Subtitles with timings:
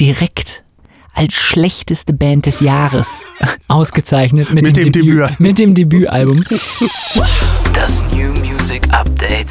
[0.00, 0.64] direkt
[1.12, 3.24] als schlechteste Band des Jahres
[3.68, 5.38] ausgezeichnet mit, Mit dem Debüt.
[5.38, 6.42] mit dem Debütalbum.
[7.74, 9.48] Das New Music Update.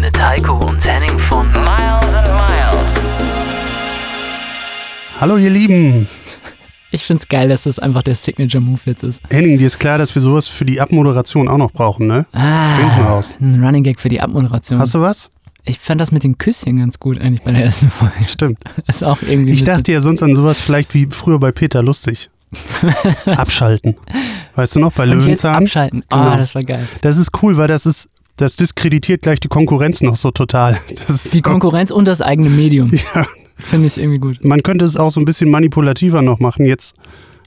[0.00, 3.04] Mit Heiko und Henning von Miles and Miles.
[5.20, 6.08] Hallo ihr Lieben.
[6.90, 9.22] Ich find's geil, dass das einfach der Signature Move jetzt ist.
[9.30, 12.26] Henning, dir ist klar, dass wir sowas für die Abmoderation auch noch brauchen, ne?
[12.32, 14.78] Ah, ein Running Gag für die Abmoderation.
[14.80, 15.30] Hast du was?
[15.66, 18.14] Ich fand das mit den Küsschen ganz gut eigentlich bei der ersten Folge.
[18.28, 18.58] Stimmt.
[18.86, 19.52] Das ist auch irgendwie.
[19.52, 22.28] Ich dachte ja sonst an sowas vielleicht wie früher bei Peter Lustig.
[23.26, 23.96] Abschalten.
[24.54, 25.64] Weißt du noch, bei und Löwenzahn?
[25.64, 26.04] abschalten.
[26.10, 26.36] Ah, Genau.
[26.36, 26.86] das war geil.
[27.00, 30.78] Das ist cool, weil das ist, das diskreditiert gleich die Konkurrenz noch so total.
[31.08, 32.90] Das Die Konkurrenz und das eigene Medium.
[32.92, 33.26] Ja.
[33.56, 34.44] Finde ich irgendwie gut.
[34.44, 36.66] Man könnte es auch so ein bisschen manipulativer noch machen.
[36.66, 36.94] Jetzt,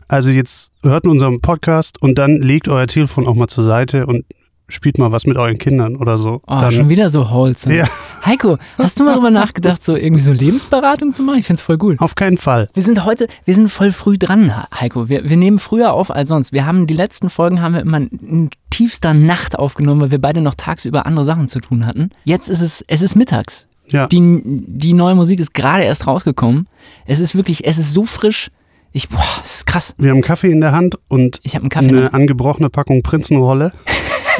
[0.08, 4.26] also jetzt hört unseren Podcast und dann legt euer Telefon auch mal zur Seite und
[4.70, 6.42] spielt mal was mit euren Kindern oder so.
[6.46, 7.78] Oh, dann, schon wieder so wholesome.
[7.78, 7.88] Ja.
[8.26, 11.40] Heiko, hast du mal darüber nachgedacht, so irgendwie so Lebensberatung zu machen?
[11.40, 12.00] Ich finde es voll gut.
[12.02, 12.68] Auf keinen Fall.
[12.74, 15.08] Wir sind heute, wir sind voll früh dran, Heiko.
[15.10, 16.52] Wir, wir nehmen früher auf als sonst.
[16.52, 20.42] Wir haben die letzten Folgen haben wir immer in tiefster Nacht aufgenommen, weil wir beide
[20.42, 22.10] noch tagsüber andere Sachen zu tun hatten.
[22.26, 23.68] Jetzt ist es, es ist mittags.
[23.90, 24.08] Ja.
[24.08, 26.68] Die, die neue Musik ist gerade erst rausgekommen.
[27.06, 28.50] Es ist wirklich, es ist so frisch.
[28.92, 29.96] Ich, boah, es ist krass.
[29.98, 31.88] Wir haben Kaffee in der Hand und Ich einen Kaffee.
[31.90, 33.72] eine angebrochene Packung Prinzenrolle.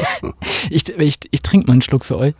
[0.70, 2.34] Ich, ich, ich trinke mal einen Schluck für euch.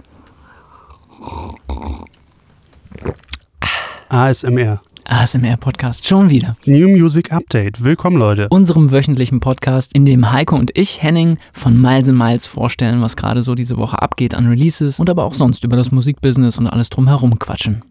[4.09, 4.81] ASMR.
[5.05, 6.07] ASMR-Podcast.
[6.07, 6.55] Schon wieder.
[6.67, 7.83] New Music Update.
[7.83, 8.49] Willkommen, Leute.
[8.51, 13.43] unserem wöchentlichen Podcast, in dem Heiko und ich, Henning, von Miles Miles vorstellen, was gerade
[13.43, 16.91] so diese Woche abgeht an Releases und aber auch sonst über das Musikbusiness und alles
[16.91, 17.83] drumherum quatschen.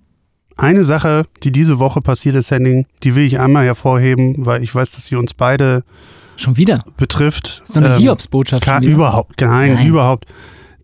[0.58, 4.74] Eine Sache, die diese Woche passiert ist, Henning, die will ich einmal hervorheben, weil ich
[4.74, 5.84] weiß, dass sie uns beide
[6.38, 6.84] Schon wieder.
[6.98, 7.62] betrifft.
[7.66, 8.80] So eine Ähm, Hiobsbotschaft Ka-.
[8.80, 9.88] Überhaupt, nein, Nein.
[9.88, 10.26] überhaupt.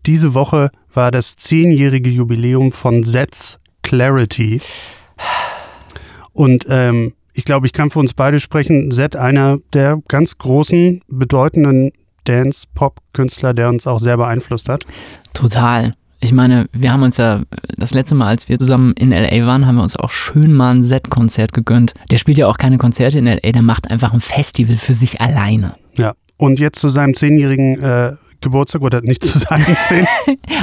[0.06, 4.60] Diese Woche war das zehnjährige Jubiläum von Sets Clarity.
[6.32, 8.90] Und ähm, ich glaube, ich kann für uns beide sprechen.
[8.90, 11.92] Zed, einer der ganz großen, bedeutenden
[12.24, 14.84] Dance-Pop-Künstler, der uns auch sehr beeinflusst hat.
[15.32, 15.94] Total.
[16.24, 17.42] Ich meine, wir haben uns ja
[17.76, 20.70] das letzte Mal, als wir zusammen in LA waren, haben wir uns auch schön mal
[20.70, 21.92] ein Set-Konzert gegönnt.
[22.10, 25.20] Der spielt ja auch keine Konzerte in LA, der macht einfach ein Festival für sich
[25.20, 25.74] alleine.
[25.96, 26.14] Ja.
[26.38, 28.12] Und jetzt zu seinem zehnjährigen äh,
[28.44, 30.06] Geburtstag oder nicht zu seinem zehn.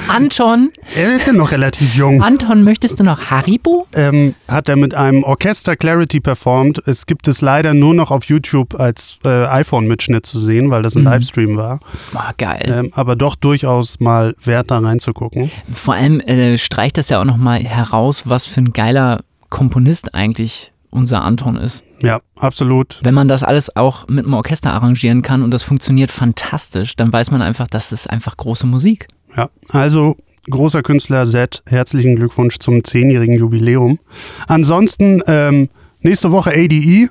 [0.07, 2.21] Anton, er ist ja noch relativ jung.
[2.23, 3.87] Anton, möchtest du noch Haribo?
[3.93, 6.81] ähm, hat er mit einem Orchester Clarity performt.
[6.85, 10.95] Es gibt es leider nur noch auf YouTube als äh, iPhone-Mitschnitt zu sehen, weil das
[10.95, 11.07] ein Mhm.
[11.09, 11.79] Livestream war.
[12.13, 12.61] Boah, geil.
[12.65, 15.51] Ähm, aber doch durchaus mal wert, da reinzugucken.
[15.73, 20.70] Vor allem äh, streicht das ja auch nochmal heraus, was für ein geiler Komponist eigentlich
[20.91, 21.83] unser Anton ist.
[22.01, 22.99] Ja, absolut.
[23.03, 27.11] Wenn man das alles auch mit einem Orchester arrangieren kann und das funktioniert fantastisch, dann
[27.11, 29.07] weiß man einfach, das ist einfach große Musik.
[29.35, 29.49] Ja.
[29.69, 30.15] Also,
[30.49, 33.99] großer Künstler Zed, herzlichen Glückwunsch zum zehnjährigen Jubiläum.
[34.47, 35.69] Ansonsten, ähm,
[36.01, 37.09] nächste Woche ADE.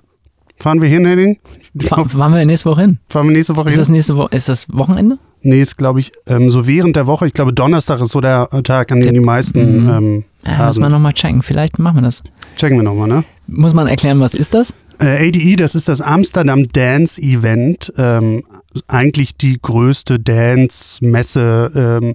[0.58, 1.38] Fahren wir hin, Henning?
[1.86, 2.98] Fahr, fahren wir nächste Woche hin?
[3.08, 3.80] Fahren wir nächste Woche Ist hin?
[3.80, 4.34] das nächste Woche?
[4.36, 5.18] Ist das Wochenende?
[5.40, 7.26] Nee, ist, glaube ich, ähm, so während der Woche.
[7.26, 9.90] Ich glaube, Donnerstag ist so der Tag, an dem die meisten Mhm.
[9.90, 11.42] ähm, Ja, da muss man nochmal checken.
[11.42, 12.22] Vielleicht machen wir das.
[12.56, 13.24] Checken wir nochmal, ne?
[13.46, 14.72] Muss man erklären, was ist das?
[15.02, 17.92] Äh, ADE, das ist das Amsterdam Dance Event.
[17.96, 18.42] Ähm,
[18.86, 22.14] eigentlich die größte Dance-Messe ähm,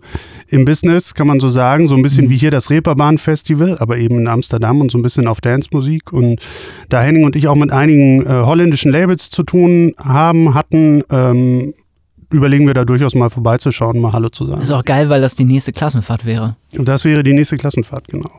[0.50, 1.88] im Business, kann man so sagen.
[1.88, 2.30] So ein bisschen Mhm.
[2.30, 6.14] wie hier das Reeperbahn Festival, aber eben in Amsterdam und so ein bisschen auf Dance-Musik.
[6.14, 6.42] Und
[6.90, 11.74] da Henning und ich auch mit einigen äh, holländischen Labels zu tun haben, hatten, ähm,
[12.32, 14.62] überlegen wir da durchaus mal vorbeizuschauen, mal Hallo zu sagen.
[14.62, 16.56] Ist auch geil, weil das die nächste Klassenfahrt wäre.
[16.78, 18.30] Und das wäre die nächste Klassenfahrt, genau.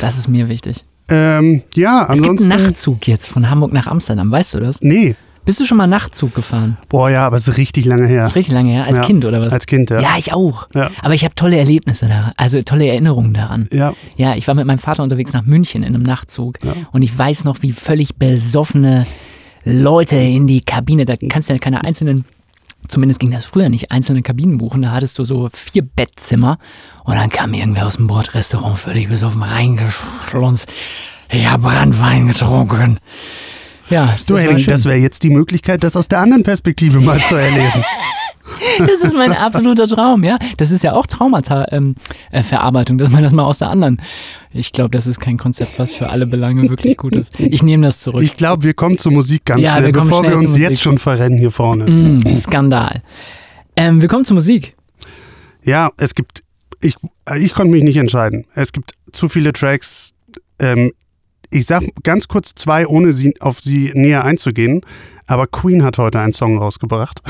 [0.00, 0.84] Das ist mir wichtig.
[1.08, 2.52] Ähm, ja, Es gibt ansonsten.
[2.52, 4.80] einen Nachtzug jetzt von Hamburg nach Amsterdam, weißt du das?
[4.80, 5.14] Nee,
[5.44, 6.76] Bist du schon mal Nachtzug gefahren?
[6.88, 8.22] boah, ja, aber es ist richtig lange her.
[8.22, 8.84] Das ist richtig lange her.
[8.86, 9.52] Als Ja, Kind oder was?
[9.52, 10.00] Als Kind, ja.
[10.00, 10.66] ja, ich auch.
[10.74, 10.90] Ja.
[11.02, 13.68] Aber ich habe tolle Erlebnisse daran, also tolle Erinnerungen daran.
[13.72, 16.72] Ja, Ja, ich war mit meinem Vater unterwegs nach München in einem Nachtzug Ja.
[16.90, 19.06] und ich weiß noch, wie völlig besoffene
[19.64, 22.24] Leute in die Kabine, da kannst du ja keine einzelnen,
[22.88, 26.58] zumindest ging das früher nicht, einzelne Kabinen buchen, da hattest du so vier Bettzimmer
[27.04, 30.68] und dann kam irgendwer aus dem Bordrestaurant völlig besoffen reingeschlunzt.
[31.30, 32.98] Ich hab Brandwein getrunken.
[33.90, 37.20] Ja, das Du, Henning, das wäre jetzt die Möglichkeit, das aus der anderen Perspektive mal
[37.20, 37.84] zu erleben.
[38.78, 40.36] Das ist mein absoluter Traum, ja.
[40.56, 44.00] Das ist ja auch Traumata-Verarbeitung, dass man das mal aus der anderen.
[44.52, 47.38] Ich glaube, das ist kein Konzept, was für alle Belange wirklich gut ist.
[47.38, 48.22] Ich nehme das zurück.
[48.22, 50.82] Ich glaube, wir kommen zur Musik ganz Ja, schnell, wir bevor schnell wir uns jetzt
[50.82, 51.84] schon verrennen hier vorne.
[51.90, 53.02] Mm, Skandal.
[53.76, 54.74] Ähm, wir kommen zur Musik.
[55.64, 56.42] Ja, es gibt,
[56.80, 56.94] ich,
[57.38, 58.46] ich konnte mich nicht entscheiden.
[58.54, 60.12] Es gibt zu viele Tracks.
[60.58, 60.92] Ähm,
[61.50, 64.82] ich sag ganz kurz zwei, ohne sie, auf sie näher einzugehen.
[65.26, 67.20] Aber Queen hat heute einen Song rausgebracht.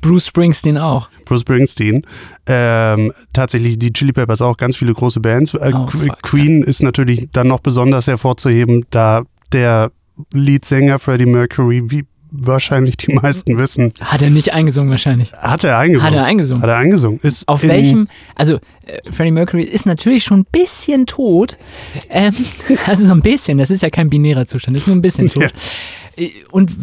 [0.00, 1.08] Bruce Springsteen auch.
[1.24, 2.04] Bruce Springsteen.
[2.46, 5.54] Ähm, tatsächlich die Chili Peppers auch, ganz viele große Bands.
[5.54, 6.22] Äh, Oh, fuck.
[6.22, 9.22] Queen ist natürlich dann noch besonders hervorzuheben, da
[9.52, 9.92] der
[10.32, 12.04] Leadsänger Freddie Mercury, wie
[12.36, 15.32] wahrscheinlich die meisten wissen, Hat er nicht eingesungen wahrscheinlich.
[15.34, 16.10] hat er eingesungen.
[16.12, 16.62] Hat er eingesungen.
[16.64, 17.20] Hat er eingesungen.
[17.22, 18.54] Ist Auf welchem, also
[18.86, 21.56] äh, Freddie Mercury ist natürlich schon ein bisschen tot.
[22.10, 22.34] Ähm,
[22.86, 25.44] also so ein bisschen, das ist ja kein binärer Zustand, ist nur ein bisschen tot.
[25.44, 25.48] Äh,
[26.50, 26.74] Und w-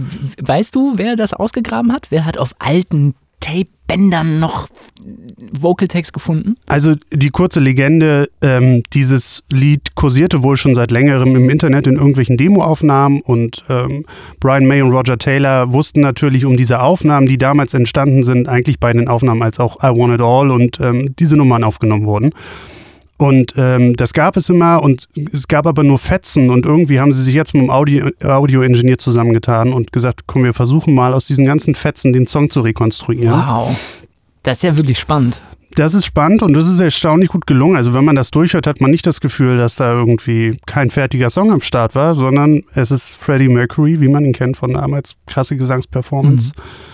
[0.42, 2.08] weißt du, wer das ausgegraben hat?
[2.10, 4.68] Wer hat auf alten Tape-Bändern noch
[5.52, 6.56] Vocal-Text gefunden?
[6.68, 11.96] Also die kurze Legende, ähm, dieses Lied kursierte wohl schon seit längerem im Internet in
[11.96, 14.06] irgendwelchen Demoaufnahmen und ähm,
[14.40, 18.80] Brian May und Roger Taylor wussten natürlich um diese Aufnahmen, die damals entstanden sind, eigentlich
[18.80, 22.32] bei den Aufnahmen, als auch I Want It All und ähm, diese Nummern aufgenommen wurden.
[23.22, 27.14] Und ähm, das gab es immer und es gab aber nur Fetzen und irgendwie haben
[27.14, 31.28] sie sich jetzt mit dem Audio- Audio-Ingenieur zusammengetan und gesagt, komm, wir versuchen mal aus
[31.28, 33.40] diesen ganzen Fetzen den Song zu rekonstruieren.
[33.40, 33.80] Wow.
[34.42, 35.40] Das ist ja wirklich spannend.
[35.76, 37.76] Das ist spannend und das ist erstaunlich gut gelungen.
[37.78, 41.30] Also wenn man das durchhört, hat man nicht das Gefühl, dass da irgendwie kein fertiger
[41.30, 45.16] Song am Start war, sondern es ist Freddie Mercury, wie man ihn kennt von damals,
[45.28, 46.54] krasse Gesangsperformance.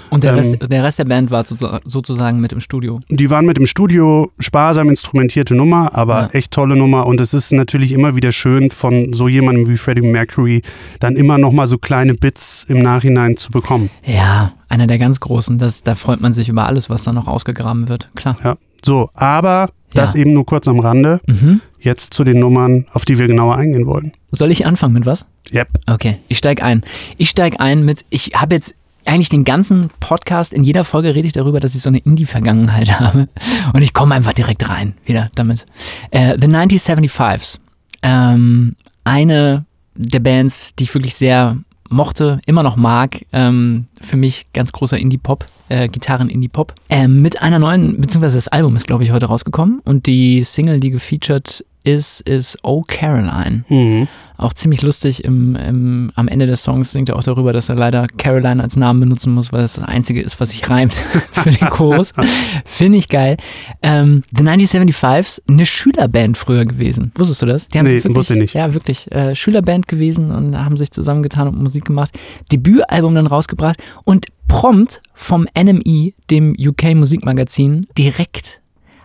[0.09, 1.55] Und der, Ähm, Rest, der Rest der Band war so,
[1.85, 2.99] sozusagen mit im Studio.
[3.09, 6.29] Die waren mit im Studio, sparsam instrumentierte Nummer, aber Ja.
[6.33, 10.01] echt tolle Nummer und es ist natürlich immer wieder schön von so jemandem wie Freddie
[10.01, 10.61] Mercury
[10.99, 13.89] dann immer noch mal so kleine Bits im Nachhinein zu bekommen.
[14.05, 15.57] Ja, einer der ganz großen.
[15.57, 18.09] Das, da freut man sich über alles, was da noch ausgegraben wird.
[18.15, 18.37] Klar.
[18.43, 18.57] Ja.
[18.85, 20.21] So, aber das Ja.
[20.21, 21.19] eben nur kurz am Rande.
[21.27, 21.61] Mhm.
[21.79, 24.11] Jetzt zu den Nummern, auf die wir genauer eingehen wollen.
[24.31, 25.25] Soll ich anfangen mit was?
[25.53, 25.67] Yep.
[25.89, 26.83] Okay, ich steig ein.
[27.17, 28.75] Ich steig ein mit, ich habe jetzt
[29.07, 32.91] eigentlich den ganzen Podcast, in jeder Folge rede ich darüber, dass ich so eine Indie-Vergangenheit
[32.99, 33.27] habe.
[33.73, 35.65] Und ich komme einfach direkt rein, wieder damit.
[36.11, 37.59] Äh, The 1975s.
[38.03, 39.65] Ähm, eine
[39.95, 41.57] der Bands, die ich wirklich sehr
[41.89, 43.25] mochte, immer noch mag.
[43.33, 46.73] Ähm, für mich ganz großer Indie-Pop, äh, Gitarren-Indie-Pop.
[46.89, 49.79] Ähm, mit einer neuen, beziehungsweise das Album ist, glaube ich, heute rausgekommen.
[49.85, 54.07] Und die Single, die gefeatured ist, ist Oh Caroline Mhm.
[54.37, 55.23] auch ziemlich lustig.
[55.23, 58.75] Im, im, am Ende des Songs singt er auch darüber, dass er leider Caroline als
[58.75, 60.93] Namen benutzen muss, weil es das einzige ist, was sich reimt
[61.31, 62.11] für den Chorus.
[62.65, 63.37] Finde ich geil.
[63.81, 67.11] Ähm, The 1975s, eine Schülerband früher gewesen.
[67.15, 67.67] Wusstest du das?
[67.69, 68.53] Die Nee, sich wirklich, wusste ich nicht.
[68.53, 69.11] Ja, wirklich.
[69.11, 72.11] Äh, Schülerband gewesen und haben sich zusammengetan und Musik gemacht.
[72.51, 78.61] Debütalbum dann rausgebracht und prompt vom NME, dem UK Musikmagazin, direkt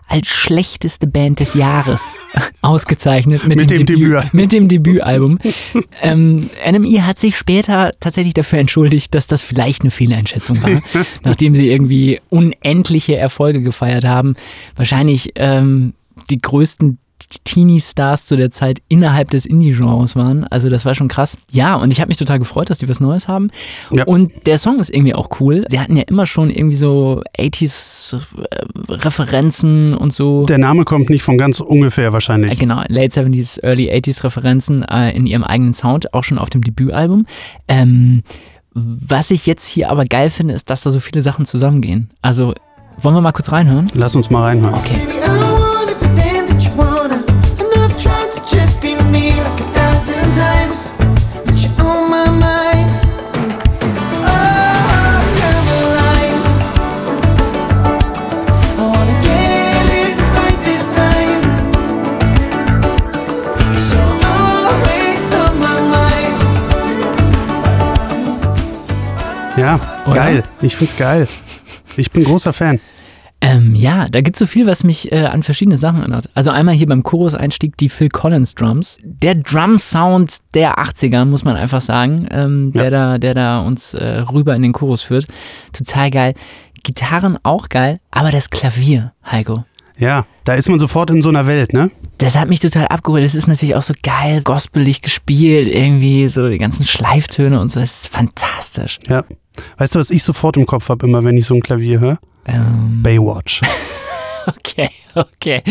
[0.07, 2.17] als schlechteste Band des Jahres
[2.61, 4.33] ausgezeichnet mit, Mit dem Debüt.
[4.33, 5.39] mit dem Debütalbum.
[6.01, 10.81] ähm, NME hat sich später tatsächlich dafür entschuldigt, dass das vielleicht eine Fehleinschätzung war,
[11.23, 14.35] nachdem sie irgendwie unendliche Erfolge gefeiert haben.
[14.75, 15.93] Wahrscheinlich ähm,
[16.29, 16.99] die größten
[17.43, 20.43] Teenie-Stars zu der Zeit innerhalb des Indie-Genres waren.
[20.45, 21.37] Also das war schon krass.
[21.51, 23.49] Ja, und ich habe mich total gefreut, dass die was Neues haben.
[23.91, 24.05] Ja.
[24.05, 25.65] Und der Song ist irgendwie auch cool.
[25.69, 30.45] Sie hatten ja immer schon irgendwie so 80s-Referenzen und so.
[30.45, 32.57] Der Name kommt nicht von ganz ungefähr Äh, wahrscheinlich.
[32.59, 36.61] Genau, Late 70s, Early 80s Referenzen äh, in ihrem eigenen Sound, auch schon auf dem
[36.61, 37.25] Debütalbum.
[37.67, 38.23] Ähm,
[38.73, 42.09] was ich jetzt hier aber geil finde, ist, dass da so viele Sachen zusammengehen.
[42.21, 42.53] Also,
[42.97, 43.85] wollen wir mal kurz reinhören?
[43.93, 44.73] Lass uns mal reinhören.
[44.73, 44.97] Okay.
[69.57, 70.15] Ja, Oder?
[70.15, 70.43] geil.
[70.61, 71.27] Ich find's geil.
[71.95, 72.79] Ich bin großer Fan.
[73.39, 76.29] Ähm, ja, da gibt es so viel, was mich äh, an verschiedene Sachen erinnert.
[76.33, 78.97] Also einmal hier beim Chorus-Einstieg die Phil Collins Drums.
[79.03, 82.89] Der Drum-Sound der 80er, muss man einfach sagen, ähm, der, Ja.
[82.89, 85.27] da, der da uns äh, rüber in den Chorus führt.
[85.73, 86.33] Total geil.
[86.83, 89.65] Gitarren auch geil, aber das Klavier, Heiko.
[89.97, 91.91] Ja, da ist man sofort in so einer Welt, ne?
[92.17, 93.23] Das hat mich total abgeholt.
[93.23, 97.79] Es ist natürlich auch so geil, gospelig gespielt, irgendwie so die ganzen Schleiftöne und so.
[97.79, 98.99] Das ist fantastisch.
[99.05, 99.23] Ja.
[99.77, 102.17] Weißt du, was ich sofort im Kopf habe, immer wenn ich so ein Klavier höre?
[102.45, 103.61] Ähm, Baywatch.
[104.45, 105.63] Okay, okay.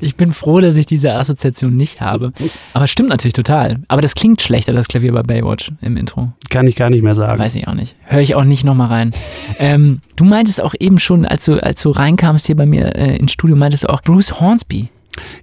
[0.00, 2.32] Ich bin froh, dass ich diese Assoziation nicht habe.
[2.72, 3.80] Aber stimmt natürlich total.
[3.88, 6.32] Aber das klingt schlechter, das Klavier bei Baywatch im Intro.
[6.50, 7.38] Kann ich gar nicht mehr sagen.
[7.38, 7.96] Weiß ich auch nicht.
[8.04, 9.12] Höre ich auch nicht nochmal rein.
[9.58, 13.16] Ähm, du meintest auch eben schon, als du, als du reinkamst hier bei mir äh,
[13.16, 14.88] ins Studio, meintest du auch Bruce Hornsby.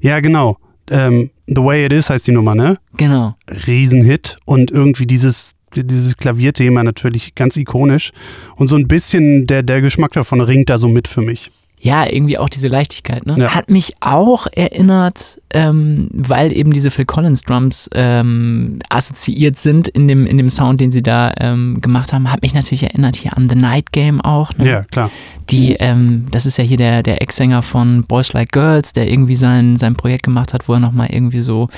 [0.01, 0.57] Ja, genau.
[0.89, 2.77] Ähm, The Way It Is heißt die Nummer, ne?
[2.97, 3.35] Genau.
[3.67, 8.11] Riesenhit und irgendwie dieses, dieses Klavierthema natürlich ganz ikonisch.
[8.55, 11.51] Und so ein bisschen der, der Geschmack davon ringt da so mit für mich.
[11.85, 13.27] ja, irgendwie auch diese Leichtigkeit.
[13.27, 13.35] Ne?
[13.37, 13.53] Ja.
[13.53, 20.07] Hat mich auch erinnert, ähm, weil eben diese Phil Collins Drums ähm, assoziiert sind in
[20.07, 23.37] dem, in dem Sound, den sie da ähm, gemacht haben, hat mich natürlich erinnert hier
[23.37, 24.51] an The Night Game auch.
[24.57, 24.67] Ne?
[24.67, 25.11] Ja, klar.
[25.51, 29.35] Die, ähm, das ist ja hier der, der Ex-Sänger von Boys Like Girls, der irgendwie
[29.35, 31.69] sein, sein Projekt gemacht hat, wo er nochmal irgendwie so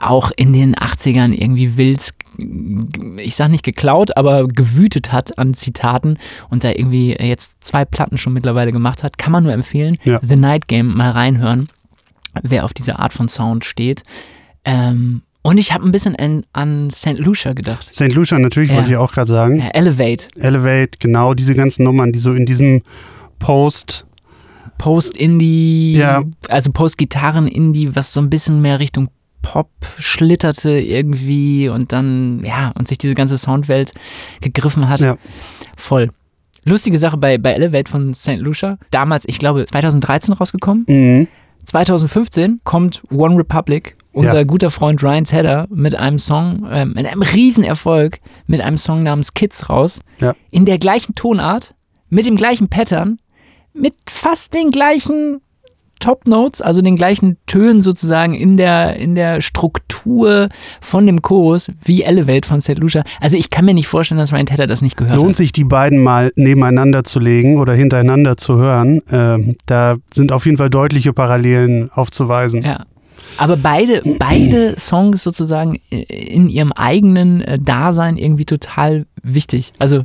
[0.00, 2.00] auch in den 80ern irgendwie wild,
[3.18, 6.18] ich sag nicht geklaut, aber gewütet hat an Zitaten
[6.50, 9.18] und da irgendwie jetzt zwei Platten schon mittlerweile gemacht hat.
[9.18, 9.96] Kann man nur empfehlen.
[10.04, 10.20] Ja.
[10.22, 11.68] The Night Game mal reinhören,
[12.42, 14.02] wer auf diese Art von Sound steht.
[14.64, 17.18] Ähm, und ich habe ein bisschen an, an St.
[17.18, 17.92] Lucia gedacht.
[17.92, 18.12] St.
[18.12, 18.76] Lucia natürlich, Ja.
[18.76, 19.60] wollte ich auch gerade sagen.
[19.72, 22.82] Elevate, Elevate, genau, diese ganzen Nummern, die so in diesem
[23.38, 24.06] Post,
[24.78, 26.22] Post-Indie, Ja.
[26.48, 29.08] also Post-Gitarren-Indie, was so ein bisschen mehr Richtung
[29.52, 33.92] Pop schlitterte irgendwie und dann, ja, und sich diese ganze Soundwelt
[34.40, 35.00] gegriffen hat.
[35.00, 35.16] ja,
[35.76, 36.10] Voll.
[36.64, 38.38] Lustige Sache bei, bei Elevate von St.
[38.38, 38.76] Lucia.
[38.90, 40.84] Damals, ich glaube, 2013 rausgekommen.
[40.88, 41.28] mhm.
[41.64, 44.44] 2015 kommt One Republic, unser Ja.
[44.44, 49.34] guter Freund Ryan Tedder, mit einem Song, ähm, mit einem Riesenerfolg, mit einem Song namens
[49.34, 50.00] Kids raus.
[50.20, 50.34] Ja.
[50.50, 51.74] In der gleichen Tonart,
[52.08, 53.18] mit dem gleichen Pattern,
[53.74, 55.40] mit fast den gleichen
[56.00, 60.48] Top Notes, also den gleichen Tönen sozusagen in der, in der Struktur
[60.80, 62.78] von dem Chorus wie Elevate von St.
[62.78, 63.02] Lucia.
[63.20, 65.36] Also ich kann mir nicht vorstellen, dass Ryan Tedder das nicht gehört Lohnt hat.
[65.36, 69.02] sich, die beiden mal nebeneinander zu legen oder hintereinander zu hören.
[69.10, 72.62] Ähm, da sind auf jeden Fall deutliche Parallelen aufzuweisen.
[72.62, 72.84] Ja.
[73.38, 79.72] Aber beide, beide Songs sozusagen in ihrem eigenen äh, Dasein irgendwie total wichtig.
[79.78, 80.04] Also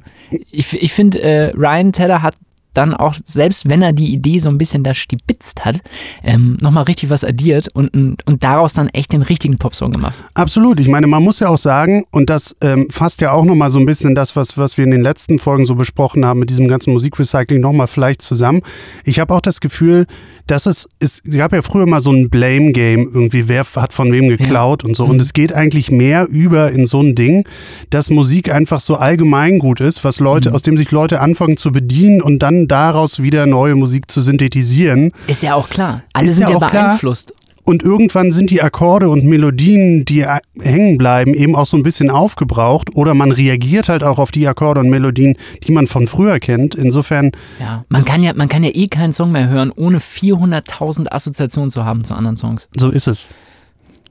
[0.52, 2.36] ich, ich finde, äh, Ryan Tedder hat
[2.74, 5.78] dann auch, selbst wenn er die Idee so ein bisschen da stibitzt hat,
[6.24, 10.24] ähm, nochmal richtig was addiert und, und daraus dann echt den richtigen Popsong gemacht.
[10.34, 10.80] Absolut.
[10.80, 13.80] Ich meine, man muss ja auch sagen, und das ähm, fasst ja auch nochmal so
[13.80, 16.68] ein bisschen das, was, was wir in den letzten Folgen so besprochen haben, mit diesem
[16.68, 18.62] ganzen Musikrecycling nochmal vielleicht zusammen.
[19.04, 20.06] Ich habe auch das Gefühl,
[20.48, 24.28] dass es, es gab ja früher mal so ein Blame-Game, irgendwie, wer hat von wem
[24.28, 25.06] geklaut und so.
[25.06, 27.46] Und es geht eigentlich mehr über in so ein Ding,
[27.90, 32.22] dass Musik einfach so allgemeingut ist, was Leute, aus dem sich Leute anfangen zu bedienen
[32.22, 35.12] und dann daraus wieder neue Musik zu synthetisieren.
[35.28, 36.04] Ist ja auch klar.
[36.14, 37.34] Alle Ist sind ja ja, beeinflusst.
[37.64, 40.26] Und irgendwann sind die Akkorde und Melodien, die
[40.60, 42.96] hängen bleiben, eben auch so ein bisschen aufgebraucht.
[42.96, 46.74] Oder man reagiert halt auch auf die Akkorde und Melodien, die man von früher kennt.
[46.74, 47.86] Insofern, Ja.
[47.88, 51.86] Man, kann ja, man kann ja eh keinen Song mehr hören, ohne 400.000 Assoziationen zu
[51.86, 52.68] haben zu anderen Songs.
[52.78, 53.30] so ist es.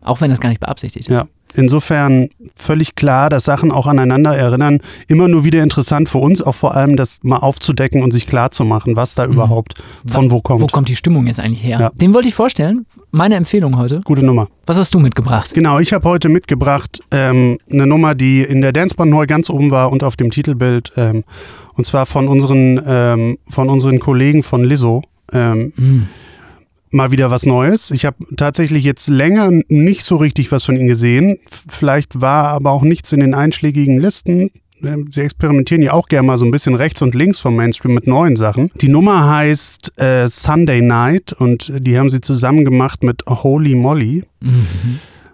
[0.03, 1.13] Auch wenn das gar nicht beabsichtigt ist.
[1.13, 1.27] Ja.
[1.55, 4.79] Insofern völlig klar, dass Sachen auch aneinander erinnern.
[5.09, 8.53] Immer nur wieder interessant für uns, auch vor allem das mal aufzudecken und sich klar
[8.53, 9.75] zu machen, was da überhaupt
[10.07, 10.61] von wo kommt.
[10.61, 11.81] Wo kommt die Stimmung jetzt eigentlich her?
[11.81, 11.91] Ja.
[11.91, 12.87] Den wollte ich vorstellen.
[13.11, 14.01] Meine Empfehlung heute.
[14.05, 14.47] Gute Nummer.
[14.67, 15.53] Was hast du mitgebracht?
[15.53, 19.73] Genau, ich habe heute mitgebracht ähm, eine Nummer, die in der Danceband neu ganz oben
[19.73, 20.93] war und auf dem Titelbild.
[20.97, 21.25] Ähm,
[21.75, 25.03] und zwar von unseren, ähm, von unseren Kollegen von Lizzo.
[25.33, 26.03] Ähm, Mm.
[26.93, 27.91] Mal wieder was Neues.
[27.93, 31.39] Ich habe tatsächlich jetzt länger nicht so richtig was von ihnen gesehen.
[31.69, 34.51] Vielleicht war aber auch nichts in den einschlägigen Listen.
[34.83, 37.95] Ähm, Sie experimentieren ja auch gerne mal so ein bisschen rechts und links vom Mainstream
[37.95, 38.71] mit neuen Sachen.
[38.81, 44.25] Die Nummer heißt äh, Sunday Night und die haben sie zusammen gemacht mit Holy Molly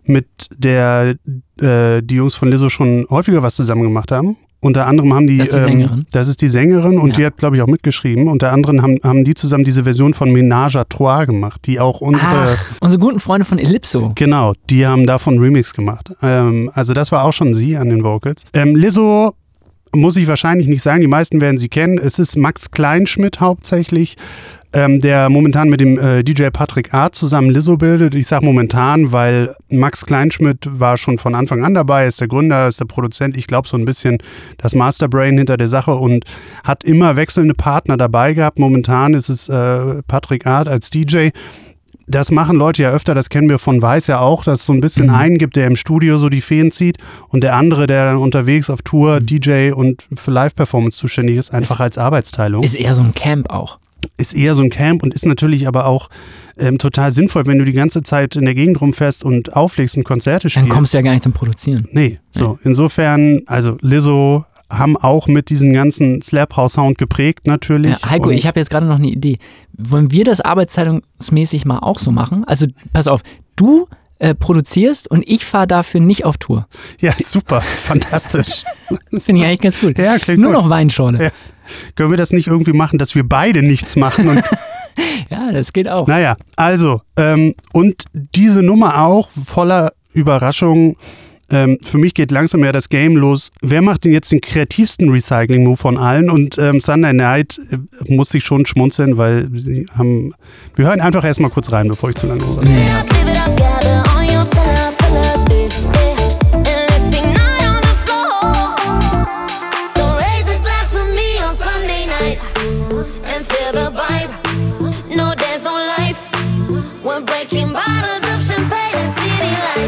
[0.07, 1.17] mit der
[1.61, 4.37] äh, die Jungs von Lizzo schon häufiger was zusammen gemacht haben.
[4.61, 6.07] Unter anderem haben die, Das ist die Sängerin?
[6.13, 7.17] das ist die Sängerin und Ja.
[7.17, 8.27] die hat, glaube ich, auch mitgeschrieben.
[8.29, 12.01] Unter anderem haben, haben die zusammen diese Version von Ménage à Trois gemacht, die auch
[12.01, 14.13] unsere, Ach, unsere guten Freunde von Ellipso.
[14.15, 16.11] genau, die haben davon einen Remix gemacht.
[16.23, 18.45] Ähm, also das war auch schon sie an den Vocals.
[18.55, 19.35] Ähm, Lizzo
[19.95, 21.99] muss ich wahrscheinlich nicht sagen, die meisten werden sie kennen.
[21.99, 24.17] Es ist Max Kleinschmidt hauptsächlich,
[24.73, 27.11] ähm, der momentan mit dem äh, DJ Patrick A.
[27.13, 28.15] zusammen Lizzo bildet.
[28.15, 32.69] Ich sage momentan, weil Max Kleinschmidt war schon von Anfang an dabei, ist der Gründer,
[32.69, 34.19] ist der Produzent, ich glaube so ein bisschen
[34.59, 36.25] das Masterbrain hinter der Sache und
[36.65, 38.59] hat immer wechselnde Partner dabei gehabt.
[38.59, 41.29] Momentan ist es äh, Patrick Art als DJ.
[42.09, 44.73] Das machen Leute ja öfter, das kennen wir von Weiß ja auch, dass es so
[44.73, 46.99] ein bisschen einen gibt, der im Studio so die Fäden zieht
[47.31, 51.81] und der andere, der dann unterwegs auf Tour, DJ und für Live-Performance zuständig ist, einfach
[51.81, 52.63] als Arbeitsteilung.
[52.63, 53.79] Ist eher so ein Camp auch.
[54.17, 56.09] Ist eher so ein Camp und ist natürlich aber auch
[56.59, 60.05] ähm, total sinnvoll, wenn du die ganze Zeit in der Gegend rumfährst und auflegst und
[60.05, 60.71] Konzerte Dann spielst.
[60.71, 61.87] kommst du ja gar nicht zum Produzieren.
[61.93, 62.59] Nee, so.
[62.63, 67.99] Insofern, also Lizzo haben auch mit diesem ganzen Slap House Sound geprägt natürlich.
[68.03, 69.39] Ja, Heiko, Und- ich habe jetzt gerade noch eine Idee.
[69.79, 72.45] Wollen wir das arbeitsteilungsmäßig mal auch so machen?
[72.45, 73.21] Also pass auf,
[73.57, 73.87] du
[74.19, 76.67] äh, produzierst und ich fahre dafür nicht auf Tour.
[77.01, 78.65] Ja, super, fantastisch.
[79.11, 79.99] Finde ich eigentlich ganz gut.
[79.99, 80.63] Ja, klingt Nur gut.
[80.63, 81.23] noch Weinschorle.
[81.25, 81.31] Ja.
[81.95, 84.29] Können wir das nicht irgendwie machen, dass wir beide nichts machen?
[84.29, 84.43] Und,
[85.31, 86.07] Ja, das geht auch.
[86.07, 90.97] naja, also, ähm, und diese Nummer auch voller Überraschung
[91.51, 93.51] ähm, für mich geht langsam ja das Game los.
[93.61, 96.29] Wer macht denn jetzt den kreativsten Recycling-Move von allen?
[96.29, 100.33] Und ähm, Sunday Night äh, muss ich schon schmunzeln, weil sie haben.
[100.75, 102.69] Wir hören einfach erstmal kurz rein, bevor ich zu lange rede.
[102.69, 102.87] Nee.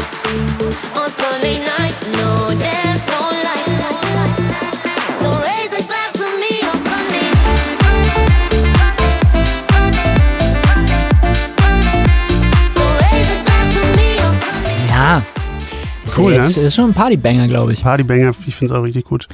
[0.07, 1.95] City lights on Sunday night.
[2.13, 3.69] No dance, no life.
[5.15, 7.27] So raise a glass with me on Sunday
[12.71, 15.21] So raise a glass with me on Sunday Ja.
[16.05, 16.63] Das Cool, ist, ne?
[16.63, 17.83] ist schon ein Partybanger, glaube ich.
[17.83, 19.27] Partybanger, ich finde es auch richtig gut.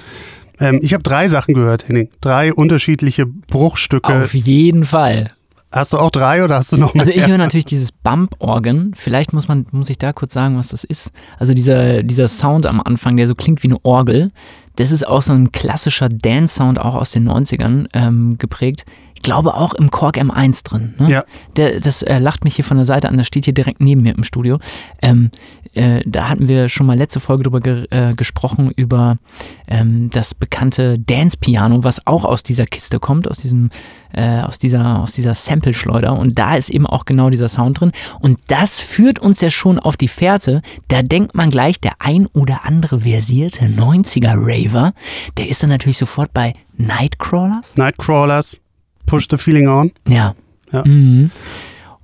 [0.60, 2.10] Ähm, ich habe drei Sachen gehört, Henning.
[2.22, 4.13] Drei unterschiedliche Bruchstücke.
[4.24, 5.27] Auf jeden Fall.
[5.75, 7.01] Hast du auch drei oder hast du noch mehr?
[7.01, 8.94] Also ich höre natürlich dieses Bump-Organ.
[8.96, 11.12] Vielleicht muss man, muss ich da kurz sagen, was das ist.
[11.38, 14.32] Also dieser, dieser Sound am Anfang, der so klingt wie eine Orgel.
[14.77, 18.86] Das ist auch so ein klassischer Dance-Sound, auch aus den 90ern ähm, geprägt.
[19.25, 20.94] Ich glaube auch im Korg M1 drin.
[21.00, 21.10] Ne?
[21.10, 21.24] Ja.
[21.55, 24.03] Der, das äh, lacht mich hier von der Seite an, das steht hier direkt neben
[24.03, 24.60] mir im Studio.
[25.01, 25.32] Ähm,
[25.74, 29.17] äh, da hatten wir schon mal letzte Folge drüber ge äh, gesprochen, über
[29.67, 33.72] ähm, das bekannte Dance-Piano, was auch aus dieser Kiste kommt, aus diesem,
[34.13, 36.13] äh, aus dieser, aus dieser Sample-Schleuder.
[36.13, 37.94] Und da ist eben auch genau dieser Sound drin.
[38.20, 40.62] Und das führt uns ja schon auf die Fährte.
[40.88, 44.94] Da denkt man gleich, der ein oder andere versierte 90er-Raver,
[45.38, 47.75] der ist dann natürlich sofort bei Nightcrawlers.
[47.75, 48.62] Nightcrawlers,
[49.05, 50.35] Push the Feeling On Ja.
[50.71, 50.83] Ja.
[50.85, 51.29] Mhm.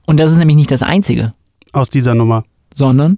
[0.06, 1.34] Und das ist nämlich nicht das Einzige,
[1.74, 2.44] aus dieser Nummer.
[2.74, 3.18] sondern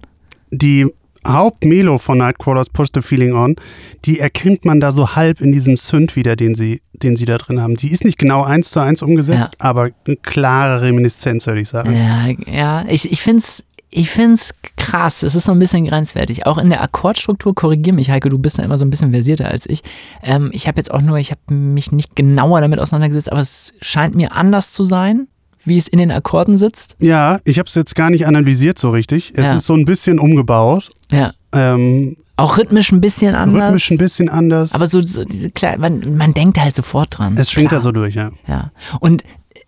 [0.50, 0.86] Die
[1.26, 3.56] Hauptmelo von Nightcrawlers Push the Feeling On,
[4.04, 7.38] die erkennt man da so halb in diesem Synth wieder, den sie, den sie da
[7.38, 7.76] drin haben.
[7.76, 11.94] Die ist nicht genau eins zu eins umgesetzt, aber eine klare Reminiszenz, würde ich sagen.
[11.96, 13.64] Ja, ja, ich, ich finde es
[13.96, 15.22] ich find's krass.
[15.22, 16.46] Es ist so ein bisschen grenzwertig.
[16.46, 19.46] Auch in der Akkordstruktur, korrigier mich, Heike, du bist da immer so ein bisschen versierter
[19.48, 19.82] als ich.
[20.20, 23.72] Ähm, ich habe jetzt auch nur, ich habe mich nicht genauer damit auseinandergesetzt, aber es
[23.80, 25.28] scheint mir anders zu sein,
[25.64, 26.96] wie es in den Akkorden sitzt.
[26.98, 29.32] Ja, ich habe es jetzt gar nicht analysiert so richtig.
[29.36, 29.54] Es Ja.
[29.54, 30.90] ist so ein bisschen umgebaut.
[31.12, 31.32] Ja.
[31.52, 33.62] Ähm, Auch rhythmisch ein bisschen anders.
[33.66, 34.74] rhythmisch ein bisschen anders.
[34.74, 37.36] Aber so, so diese kleinen, man, man denkt halt sofort dran.
[37.38, 38.32] es schwingt da so durch, ja.
[38.48, 38.72] Ja.
[38.98, 39.22] Und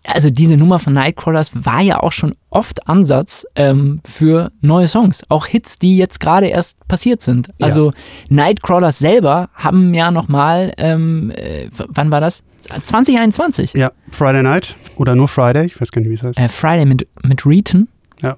[0.05, 5.23] also diese Nummer von Nightcrawlers war ja auch schon oft Ansatz ähm, für neue Songs.
[5.29, 7.47] Auch Hits, die jetzt gerade erst passiert sind.
[7.59, 7.65] Ja.
[7.67, 7.91] Also
[8.29, 12.43] Nightcrawlers selber haben ja nochmal, ähm, äh, wann war das?
[12.83, 13.73] 2021.
[13.73, 16.39] Ja, Friday Night oder nur Friday, ich weiß gar nicht, wie es heißt.
[16.39, 17.87] Äh, Friday mit, mit Reeton.
[18.21, 18.35] Ja.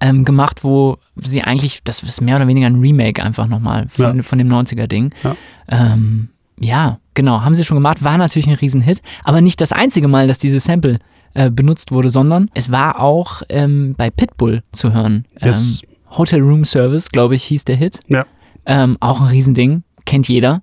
[0.00, 4.16] Ähm, gemacht, wo sie eigentlich, das ist mehr oder weniger ein Remake einfach nochmal von,
[4.16, 4.22] Ja.
[4.22, 5.12] von dem 90er-Ding.
[5.22, 5.36] Ja.
[5.68, 10.08] Ähm, ja, genau, haben sie schon gemacht, war natürlich ein Riesenhit, aber nicht das einzige
[10.08, 10.98] Mal, dass dieses Sample
[11.34, 15.26] äh, benutzt wurde, sondern es war auch ähm, bei Pitbull zu hören.
[15.42, 15.82] Yes.
[15.82, 18.00] Ähm, Hotel Room Service, glaube ich, hieß der Hit.
[18.08, 18.24] Ja.
[18.66, 20.62] Ähm, auch ein Riesending, kennt jeder.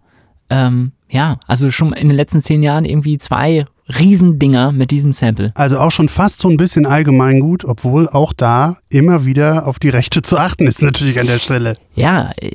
[0.50, 3.66] Ähm, ja, also schon in den letzten zehn Jahren irgendwie zwei
[4.00, 5.52] Riesendinger mit diesem Sample.
[5.56, 9.90] Also auch schon fast so ein bisschen allgemeingut, obwohl auch da immer wieder auf die
[9.90, 11.74] Rechte zu achten ist, natürlich an der Stelle.
[11.96, 12.52] Ja, äh,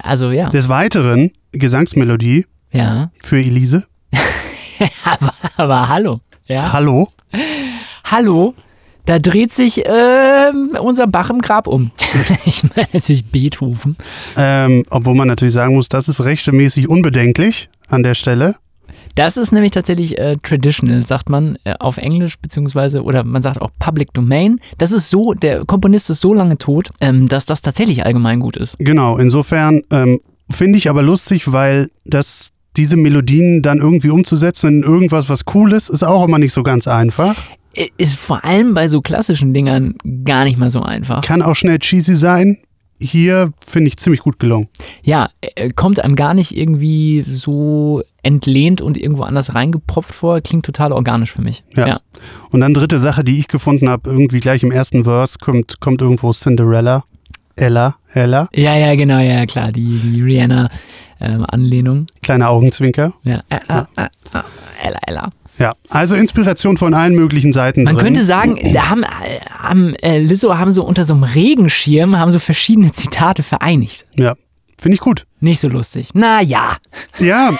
[0.00, 0.50] also ja.
[0.50, 3.10] Des Weiteren Gesangsmelodie Ja.
[3.20, 3.86] für Elise.
[5.04, 6.16] aber, aber hallo.
[6.46, 6.72] Ja.
[6.72, 7.08] Hallo.
[8.04, 8.54] Hallo.
[9.04, 11.92] Da dreht sich ähm, unser Bach im Grab um.
[12.44, 13.96] ich meine natürlich Beethoven.
[14.36, 18.56] Ähm, obwohl man natürlich sagen muss, das ist rechtemäßig unbedenklich an der Stelle.
[19.14, 23.60] Das ist nämlich tatsächlich äh, traditional, sagt man äh, auf Englisch, beziehungsweise, oder man sagt
[23.62, 24.60] auch Public Domain.
[24.76, 28.56] Das ist so, der Komponist ist so lange tot, ähm, dass das tatsächlich allgemein gut
[28.56, 28.78] ist.
[28.78, 34.82] Genau, insofern ähm, finde ich aber lustig, weil das diese Melodien dann irgendwie umzusetzen in
[34.82, 37.34] irgendwas, was cool ist, ist auch immer nicht so ganz einfach.
[37.74, 41.22] Äh, Ist vor allem bei so klassischen Dingern gar nicht mal so einfach.
[41.22, 42.58] Kann auch schnell cheesy sein.
[43.00, 44.68] Hier finde ich ziemlich gut gelungen.
[45.04, 50.40] Ja, äh, kommt einem gar nicht irgendwie so entlehnt und irgendwo anders reingepropft vor.
[50.40, 51.62] Klingt total organisch für mich.
[51.76, 51.86] Ja.
[51.86, 52.00] ja.
[52.50, 56.02] Und dann dritte Sache, die ich gefunden habe, irgendwie gleich im ersten Verse kommt, kommt
[56.02, 57.04] irgendwo Cinderella.
[57.60, 62.06] Ella, Ella, Ja, ja, genau, ja, klar, die, die Rihanna-Anlehnung.
[62.22, 63.12] kleiner Augenzwinker.
[63.24, 64.42] ja, äh, äh, äh, äh,
[64.86, 65.30] Ella, Ella.
[65.58, 68.04] Ja, also Inspiration von allen möglichen Seiten Man drin.
[68.04, 69.04] könnte sagen, da haben,
[69.50, 74.06] haben äh, Lizzo haben so unter so einem Regenschirm haben so verschiedene Zitate vereinigt.
[74.14, 74.34] Ja,
[74.78, 75.26] finde ich gut.
[75.40, 76.10] Nicht so lustig.
[76.14, 76.76] Na ja.
[77.18, 77.50] Ja,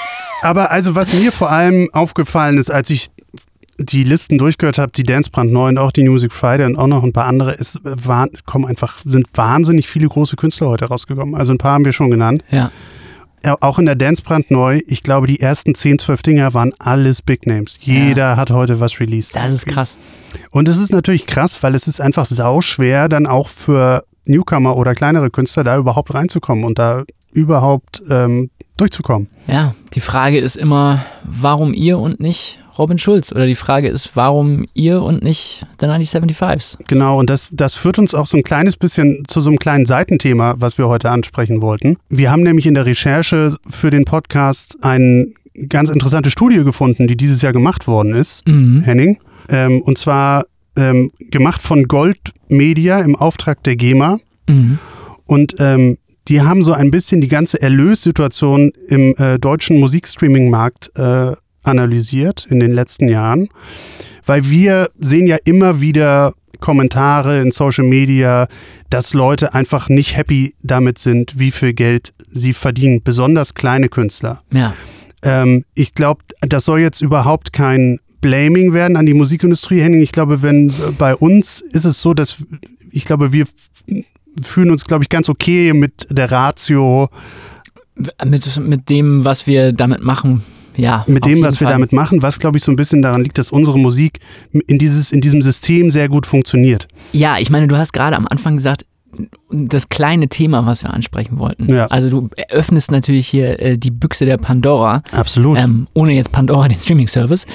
[0.43, 3.09] aber also was mir vor allem aufgefallen ist, als ich
[3.79, 7.05] die Listen durchgehört habe, die Dance brandneu und auch die Music Friday und auch noch
[7.05, 11.35] ein paar andere, es waren, kommen einfach, sind wahnsinnig viele große Künstler heute rausgekommen.
[11.35, 12.43] Also ein paar haben wir schon genannt.
[12.51, 12.71] Ja.
[13.45, 17.23] Ja, auch in der Dance brandneu, ich glaube, die ersten 10, 12 Dinger waren alles
[17.23, 17.79] Big Names.
[17.81, 19.37] Jeder hat heute was released.
[19.37, 19.97] Das ist krass.
[20.51, 24.95] Und es ist natürlich krass, weil es ist einfach sauschwer, dann auch für Newcomer oder
[24.95, 29.29] kleinere Künstler da überhaupt reinzukommen und da überhaupt ähm, durchzukommen.
[29.47, 33.33] Ja, die Frage ist immer, warum ihr und nicht Robin Schulz?
[33.33, 36.77] Oder die Frage ist, warum ihr und nicht The 1975s?
[36.87, 39.87] Genau, und das, das führt uns auch so ein kleines bisschen zu so einem kleinen
[39.87, 41.97] Seitenthema, was wir heute ansprechen wollten.
[42.09, 45.27] Wir haben nämlich in der Recherche für den Podcast eine
[45.69, 48.83] ganz interessante Studie gefunden, die dieses Jahr gemacht worden ist, Mhm.
[48.83, 49.19] Henning.
[49.51, 50.45] Ähm, und zwar
[50.77, 54.19] ähm, gemacht von Gold Media im Auftrag der GEMA.
[54.49, 54.79] Mhm.
[55.27, 61.33] Und ähm, die haben so ein bisschen die ganze Erlössituation im äh, deutschen Musikstreaming-Markt äh,
[61.69, 63.49] analysiert in den letzten Jahren.
[64.25, 68.49] Weil wir sehen ja immer wieder Kommentare in Social Media,
[68.91, 74.43] dass Leute einfach nicht happy damit sind, wie viel Geld sie verdienen, besonders kleine Künstler.
[74.53, 74.75] Ja.
[75.23, 80.03] Ähm, ich glaube, das soll jetzt überhaupt kein Blaming werden an die Musikindustrie, Henning.
[80.03, 82.37] Ich glaube, wenn äh, bei uns ist es so, dass
[82.91, 83.47] ich glaube, wir
[84.43, 87.09] fühlen uns, glaube ich, ganz okay mit der Ratio,
[88.25, 90.43] Mit, mit dem, was wir damit machen.
[90.79, 91.05] Ja.
[91.07, 91.75] mit dem, was wir Fall.
[91.75, 94.21] damit machen, was, glaube ich, so ein bisschen daran liegt, dass unsere Musik
[94.53, 96.89] in, dieses, in diesem System sehr gut funktioniert.
[97.13, 98.87] Ja, ich meine, du hast gerade am Anfang gesagt,
[99.51, 101.73] das kleine Thema, was wir ansprechen wollten.
[101.73, 101.87] Ja.
[101.87, 105.03] Also du öffnest natürlich hier äh, die Büchse der Pandora.
[105.13, 105.59] Absolut.
[105.59, 107.47] Ähm, ohne jetzt Pandora, den Streaming-Service.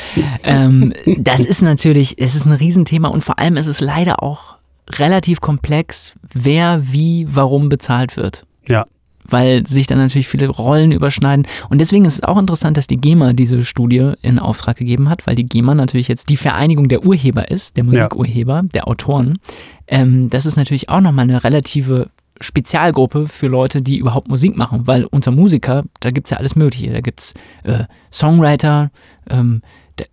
[0.44, 4.56] Ähm, das ist natürlich, es ist ein Riesenthema und vor allem ist es leider auch
[4.90, 8.46] relativ komplex, wer wie, warum bezahlt wird.
[8.68, 8.86] ja.
[9.28, 11.48] Weil sich dann natürlich viele Rollen überschneiden.
[11.70, 15.26] Und deswegen ist es auch interessant, dass die GEMA diese Studie in Auftrag gegeben hat,
[15.26, 19.40] weil die GEMA natürlich jetzt die Vereinigung der Urheber ist, der Musikurheber, der Autoren.
[19.88, 22.10] Ähm, das ist natürlich auch nochmal eine relative
[22.42, 26.92] Spezialgruppe für Leute, die überhaupt Musik machen, weil unter Musiker, da gibt's ja alles Mögliche.
[26.92, 27.34] Da gibt's
[27.64, 28.92] äh, Songwriter,
[29.30, 29.62] ähm,
[30.00, 30.04] äh,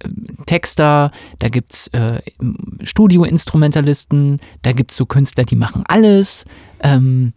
[0.46, 2.20] Texter, da gibt's äh,
[2.82, 6.44] Studioinstrumentalisten, da gibt's so Künstler, die machen alles.
[6.82, 7.32] Ähm,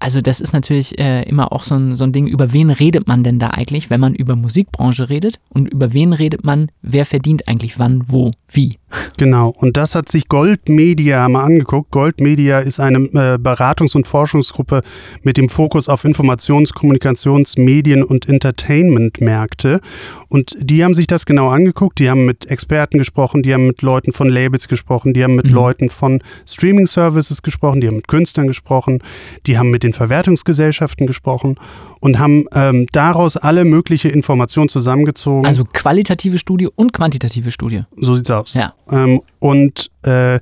[0.00, 3.08] also das ist natürlich äh, immer auch so ein, so ein Ding, über wen redet
[3.08, 7.04] man denn da eigentlich, wenn man über Musikbranche redet und über wen redet man, wer
[7.04, 8.78] verdient eigentlich wann, wo, wie.
[9.18, 11.90] Genau, und das hat sich Gold Media mal angeguckt.
[11.90, 14.80] Gold Media ist eine äh, Beratungs- und Forschungsgruppe
[15.22, 19.80] mit dem Fokus auf Informations-, Kommunikations-, Medien- und Entertainment-Märkte.
[20.28, 21.98] Und die haben sich das genau angeguckt.
[21.98, 25.46] Die haben mit Experten gesprochen, die haben mit Leuten von Labels gesprochen, die haben mit
[25.46, 25.54] Mhm.
[25.54, 29.02] Leuten von Streaming-Services gesprochen, die haben mit Künstlern gesprochen,
[29.46, 31.56] die haben mit den Verwertungsgesellschaften gesprochen
[32.00, 35.46] und haben ähm, daraus alle mögliche Informationen zusammengezogen.
[35.46, 37.82] Also qualitative Studie und quantitative Studie.
[37.96, 38.54] so sieht's aus.
[38.54, 38.74] Ja.
[38.90, 40.40] Ähm, und äh,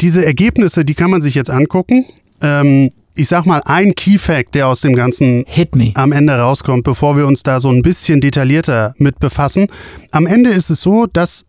[0.00, 2.04] diese Ergebnisse, die kann man sich jetzt angucken.
[2.40, 5.90] Ähm, ich sag mal, ein Key Fact, der aus dem Ganzen Hit me.
[5.94, 9.66] am Ende rauskommt, bevor wir uns da so ein bisschen detaillierter mit befassen.
[10.12, 11.44] Am Ende ist es so, dass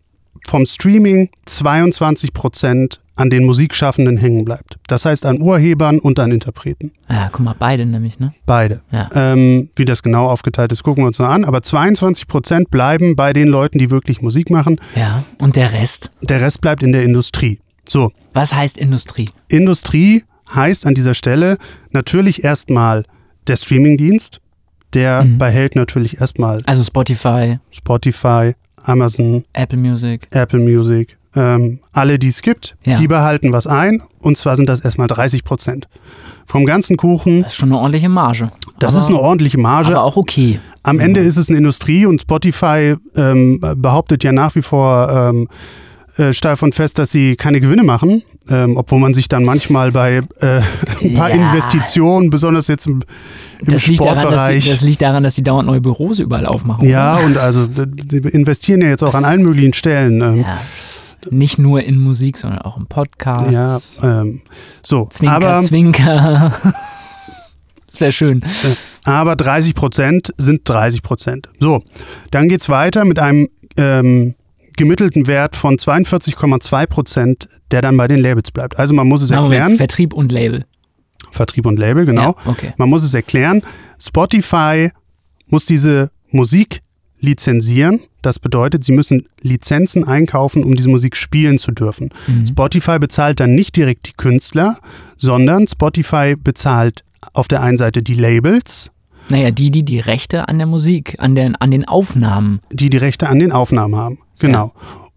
[0.48, 4.78] vom Streaming 22 Prozent an den Musikschaffenden hängen bleibt.
[4.88, 6.92] Das heißt an Urhebern und an Interpreten.
[7.08, 8.32] Ja, guck mal, beide nämlich, ne?
[8.46, 8.80] Beide.
[8.90, 9.08] Ja.
[9.14, 11.44] Ähm, wie das genau aufgeteilt ist, gucken wir uns noch an.
[11.44, 14.80] Aber 22 Prozent bleiben bei den Leuten, die wirklich Musik machen.
[14.96, 15.24] Ja.
[15.38, 16.10] Und der Rest?
[16.22, 17.60] Der Rest bleibt in der Industrie.
[17.88, 19.28] So, Was heißt Industrie?
[19.48, 21.58] Industrie heißt an dieser Stelle
[21.90, 23.04] natürlich erstmal
[23.46, 24.40] der Streamingdienst.
[24.94, 25.38] Der Mhm.
[25.38, 30.26] behält natürlich erstmal Also Spotify, Spotify, Amazon, Apple Music.
[30.32, 32.98] Apple Music, ähm, alle, die es gibt, Ja.
[32.98, 34.02] die behalten was ein.
[34.20, 35.88] Und zwar sind das erstmal 30 Prozent.
[36.46, 38.50] Vom ganzen Kuchen, Das ist schon eine ordentliche Marge.
[38.80, 39.88] das aber, ist eine ordentliche Marge.
[39.96, 40.58] Aber auch okay.
[40.82, 45.48] Am Ende ist es eine Industrie und Spotify ähm, behauptet ja nach wie vor ähm,
[46.16, 49.92] äh, steif und fest, dass sie keine Gewinne machen, ähm, obwohl man sich dann manchmal
[49.92, 50.60] bei äh,
[51.04, 51.36] ein paar Ja.
[51.36, 53.02] Investitionen, besonders jetzt im,
[53.60, 56.46] im Das liegt, daran, Sportbereich, sie, das liegt daran, dass sie dauernd neue Büros überall
[56.46, 56.88] aufmachen.
[56.88, 60.20] ja, und also die investieren ja jetzt auch an allen möglichen Stellen.
[60.20, 60.58] Ähm, Ja.
[61.30, 63.52] Nicht nur in Musik, sondern auch im Podcast.
[64.02, 64.42] ja, ähm,
[64.82, 66.52] so, Zwinker, aber, Zwinker.
[67.86, 68.40] Das wäre schön.
[69.04, 71.48] aber 30 Prozent sind 30 Prozent.
[71.58, 71.82] So,
[72.30, 74.36] dann geht's weiter mit einem ähm,
[74.76, 78.78] gemittelten Wert von 42,2 Prozent, der dann bei den Labels bleibt.
[78.78, 79.76] Also man muss es wir erklären.
[79.76, 80.66] Vertrieb und Label.
[81.32, 82.36] Vertrieb und Label, genau.
[82.44, 82.72] Ja, okay.
[82.76, 83.62] Man muss es erklären.
[84.00, 84.90] Spotify
[85.48, 86.82] muss diese Musik
[87.20, 88.00] lizenzieren.
[88.22, 92.10] Das bedeutet, sie müssen Lizenzen einkaufen, um diese Musik spielen zu dürfen.
[92.26, 92.46] Mhm.
[92.46, 94.76] Spotify bezahlt dann nicht direkt die Künstler,
[95.16, 98.90] sondern Spotify bezahlt auf der einen Seite die Labels,
[99.28, 102.60] Naja, die, die die Rechte an der Musik, an den, an den Aufnahmen.
[102.72, 104.18] die die Rechte an den Aufnahmen haben.
[104.38, 104.72] Genau.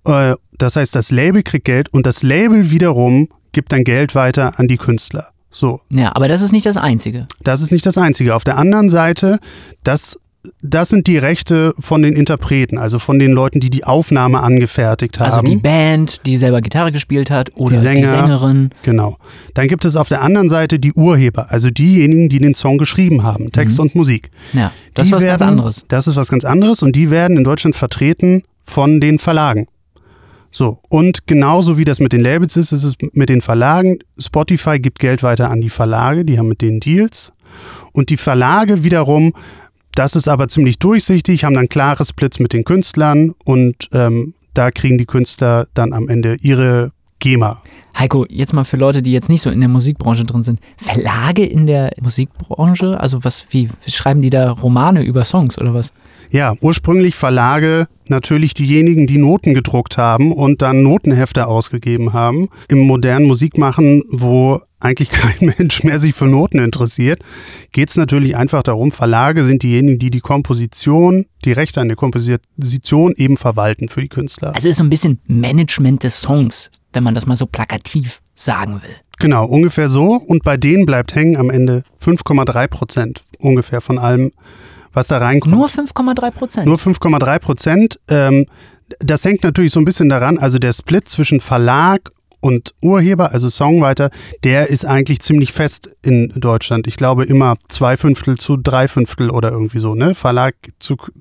[0.06, 4.60] Äh, Das heißt, das Label kriegt Geld und das Label wiederum gibt dann Geld weiter
[4.60, 5.30] an die Künstler.
[5.50, 5.82] So.
[5.92, 7.28] Ja, aber das ist nicht das Einzige.
[7.44, 8.34] Das ist nicht das Einzige.
[8.36, 9.40] Auf der anderen Seite,
[9.84, 10.20] das
[10.62, 15.20] das sind die Rechte von den Interpreten, also von den Leuten, die die Aufnahme angefertigt
[15.20, 15.32] haben.
[15.32, 18.10] Also die Band, die selber Gitarre gespielt hat oder die, Sänger.
[18.10, 18.70] Sängerin.
[18.84, 19.18] Genau.
[19.54, 23.24] Dann gibt es auf der anderen Seite die Urheber, also diejenigen, die den Song geschrieben
[23.24, 24.32] haben, Text und Musik.
[24.52, 25.86] Ja, das die ist was werden, ganz anderes.
[25.88, 29.68] Das ist was ganz anderes und die werden in Deutschland vertreten von den Verlagen.
[30.52, 34.00] So, und genauso wie das mit den Labels ist, ist es mit den Verlagen.
[34.20, 37.32] Spotify gibt Geld weiter an die Verlage, die haben mit denen Deals.
[37.92, 39.34] Und die Verlage wiederum,
[39.96, 44.72] das ist aber ziemlich durchsichtig, haben dann klare Splits mit den Künstlern und ähm, da
[44.72, 47.62] kriegen die Künstler dann am Ende ihre GEMA.
[47.98, 50.60] Heiko, jetzt mal für Leute, die jetzt nicht so in der Musikbranche drin sind.
[50.78, 53.00] Verlage in der Musikbranche?
[53.00, 55.94] Also was, wie schreiben die da Romane über Songs oder was?
[56.32, 62.50] Ja, ursprünglich Verlage natürlich diejenigen, die Noten gedruckt haben und dann Notenhefte ausgegeben haben.
[62.68, 67.22] Im modernen Musikmachen, wo eigentlich kein Mensch mehr sich für Noten interessiert,
[67.72, 71.98] geht es natürlich einfach darum, Verlage sind diejenigen, die die Komposition, die Rechte an der
[71.98, 74.54] Komposition eben verwalten für die Künstler.
[74.54, 78.82] Also ist so ein bisschen Management des Songs, wenn man das mal so plakativ sagen
[78.82, 78.96] will.
[79.20, 80.16] Genau, ungefähr so.
[80.16, 84.32] Und bei denen bleibt hängen am Ende 5,3 Prozent ungefähr von allem,
[84.92, 85.56] was da reinkommt.
[85.56, 86.66] Nur 5,3 Prozent.
[86.66, 88.00] Nur 5,3 Prozent.
[88.10, 88.46] Ähm,
[89.00, 92.12] das hängt natürlich so ein bisschen daran, also der Split zwischen Verlag
[92.44, 94.10] und Urheber, also Songwriter,
[94.44, 96.88] der ist eigentlich ziemlich fest in Deutschland.
[96.88, 100.14] Ich glaube immer zwei Fünftel zu drei Fünftel oder irgendwie so, ne?
[100.14, 100.98] Verlag zu.
[100.98, 101.12] zu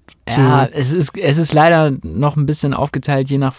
[0.41, 3.55] Ja, es ist, es ist leider noch ein bisschen aufgeteilt, je nach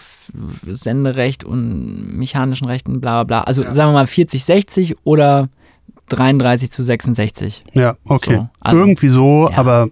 [0.66, 3.40] Senderecht und mechanischen Rechten, bla bla bla.
[3.44, 5.48] Also sagen wir mal 40, 60 oder
[6.10, 7.64] 33 zu 66.
[7.72, 8.34] ja, okay.
[8.34, 9.56] So, also, irgendwie so, ja.
[9.56, 9.88] aber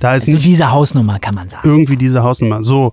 [0.00, 1.68] da ist Also nicht diese Hausnummer kann man sagen.
[1.68, 2.64] irgendwie diese Hausnummer.
[2.64, 2.92] So,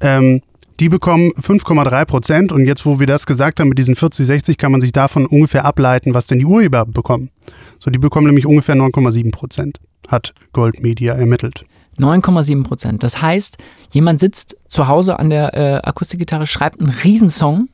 [0.00, 0.42] ähm,
[0.80, 4.58] die bekommen 5,3 Prozent und jetzt, wo wir das gesagt haben mit diesen 40, 60,
[4.58, 7.30] kann man sich davon ungefähr ableiten, was denn die Urheber bekommen.
[7.78, 11.64] So, die bekommen nämlich ungefähr 9,7 Prozent, hat Gold Media ermittelt.
[11.98, 13.02] 9,7 Prozent.
[13.02, 13.58] Das heißt,
[13.90, 17.68] jemand sitzt zu Hause an der äh, Akustikgitarre, schreibt einen Riesensong,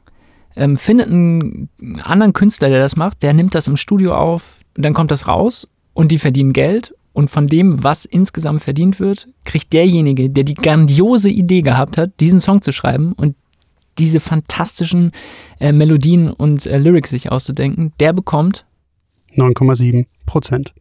[0.57, 1.69] ähm, findet einen
[2.03, 5.69] anderen Künstler, der das macht, der nimmt das im Studio auf, dann kommt das raus
[5.93, 6.95] und die verdienen Geld.
[7.15, 12.21] Und von dem, was insgesamt verdient wird, kriegt derjenige, der die grandiose Idee gehabt hat,
[12.21, 13.37] diesen Song zu schreiben und
[13.99, 15.13] diese fantastischen
[15.61, 18.67] äh, Melodien und äh, Lyrics sich auszudenken, der bekommt,
[19.37, 20.75] 9,7 Prozent.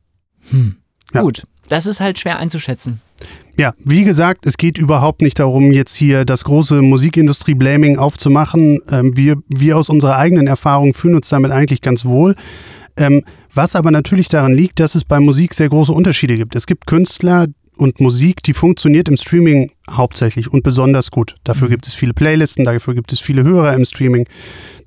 [1.14, 1.22] Ja.
[1.22, 3.00] gut, das ist halt schwer einzuschätzen.
[3.56, 8.80] Ja, wie gesagt, es geht überhaupt nicht darum, jetzt hier das große Musikindustrie-Blaming aufzumachen.
[8.90, 12.36] Ähm, wir, wir aus unserer eigenen Erfahrung fühlen uns damit eigentlich ganz wohl.
[12.98, 16.56] Ähm, was aber natürlich daran liegt, dass es bei Musik sehr große Unterschiede gibt.
[16.56, 21.36] Es gibt Künstler und Musik, die funktioniert im Streaming hauptsächlich und besonders gut.
[21.44, 24.26] Dafür gibt es viele Playlisten, dafür gibt es viele Hörer im Streaming.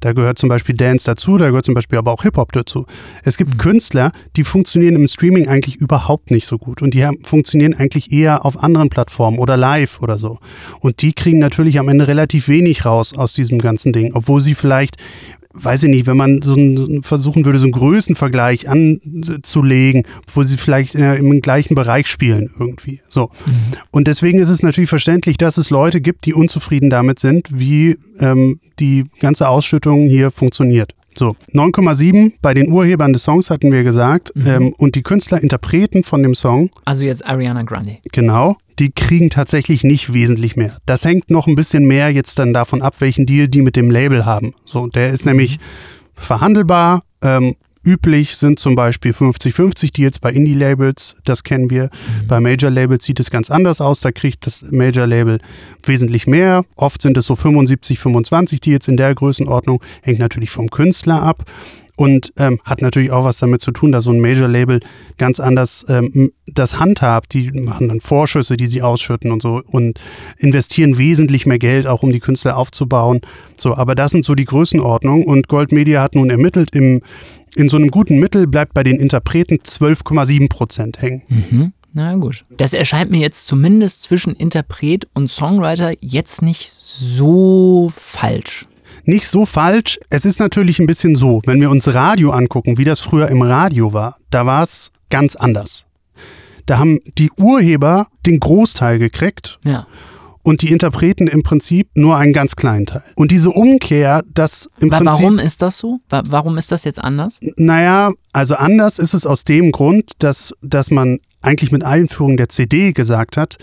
[0.00, 2.86] Da gehört zum Beispiel Dance dazu, da gehört zum Beispiel aber auch Hip-Hop dazu.
[3.22, 7.18] Es gibt Künstler, die funktionieren im Streaming eigentlich überhaupt nicht so gut und die haben,
[7.24, 10.38] funktionieren eigentlich eher auf anderen Plattformen oder live oder so.
[10.80, 14.54] Und die kriegen natürlich am Ende relativ wenig raus aus diesem ganzen Ding, obwohl sie
[14.54, 14.96] vielleicht
[15.58, 20.02] weiß ich nicht, wenn man so ein, versuchen würde, so einen Größenvergleich anzulegen,
[20.34, 23.00] wo sie vielleicht in, der- im gleichen Bereich spielen irgendwie.
[23.08, 23.30] So.
[23.90, 27.98] Und deswegen ist es natürlich verständlich, dass es Leute gibt, die unzufrieden damit sind, wie
[28.20, 30.92] ähm, die ganze Ausschüttung hier funktioniert.
[31.18, 34.32] So, 9,7 bei den Urhebern des Songs hatten wir gesagt.
[34.36, 37.98] Ähm, und die Künstler, Interpreten von dem Song, Also jetzt Ariana Grande.
[38.12, 40.76] Genau, die kriegen tatsächlich nicht wesentlich mehr.
[40.84, 43.90] Das hängt noch ein bisschen mehr jetzt dann davon ab, welchen Deal die mit dem
[43.90, 44.52] Label haben.
[44.66, 45.58] So, der ist nämlich
[46.14, 47.02] verhandelbar.
[47.22, 51.88] Ähm, üblich sind zum Beispiel 50-50 Deals bei Indie-Labels, das kennen wir.
[52.28, 55.38] Bei Major-Labels sieht es ganz anders aus, da kriegt das Major-Label
[55.84, 56.64] wesentlich mehr.
[56.74, 61.44] Oft sind es so 75-25 Deals in der Größenordnung, hängt natürlich vom Künstler ab.
[61.96, 64.80] Und ähm, hat natürlich auch was damit zu tun, dass so ein Major-Label
[65.16, 67.32] ganz anders ähm, das handhabt.
[67.32, 69.98] Die machen dann Vorschüsse, die sie ausschütten und so und
[70.38, 73.22] investieren wesentlich mehr Geld, auch um die Künstler aufzubauen.
[73.56, 75.24] So, aber das sind so die Größenordnungen.
[75.24, 77.00] Und Gold Media hat nun ermittelt, im,
[77.54, 81.22] in so einem guten Mittel bleibt bei den Interpreten 12,7 Prozent hängen.
[81.28, 81.72] Mhm.
[81.98, 82.44] Na gut.
[82.50, 88.66] Das erscheint mir jetzt zumindest zwischen Interpret und Songwriter jetzt nicht so falsch.
[89.06, 89.98] Nicht so falsch.
[90.10, 93.40] Es ist natürlich ein bisschen so, wenn wir uns Radio angucken, wie das früher im
[93.42, 95.84] Radio war, da war es ganz anders.
[96.66, 99.86] Da haben die Urheber den Großteil gekriegt Ja.
[100.42, 103.04] und die Interpreten im Prinzip nur einen ganz kleinen Teil.
[103.14, 105.20] Und diese Umkehr, dass im Wa- Prinzip.
[105.22, 106.00] Warum ist das so?
[106.08, 107.38] Wa- Warum ist das jetzt anders?
[107.56, 112.48] Naja, also anders ist es aus dem Grund, dass, dass man eigentlich mit Einführung der
[112.48, 113.58] CD gesagt hat,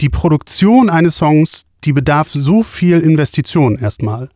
[0.00, 4.28] die Produktion eines Songs, die bedarf so viel Investition erstmal.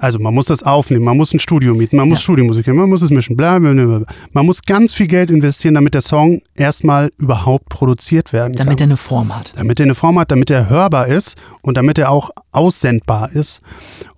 [0.00, 2.22] Also man muss das aufnehmen, man muss ein Studio mieten, man muss Ja.
[2.22, 4.02] Studiomusik machen, man muss es mischen, bla, bla, bla.
[4.32, 8.66] Man muss ganz viel Geld investieren, damit der Song erstmal überhaupt produziert werden kann.
[8.66, 9.52] Damit er eine Form hat.
[9.56, 13.60] damit er eine Form hat, damit er hörbar ist und damit er auch aussendbar ist.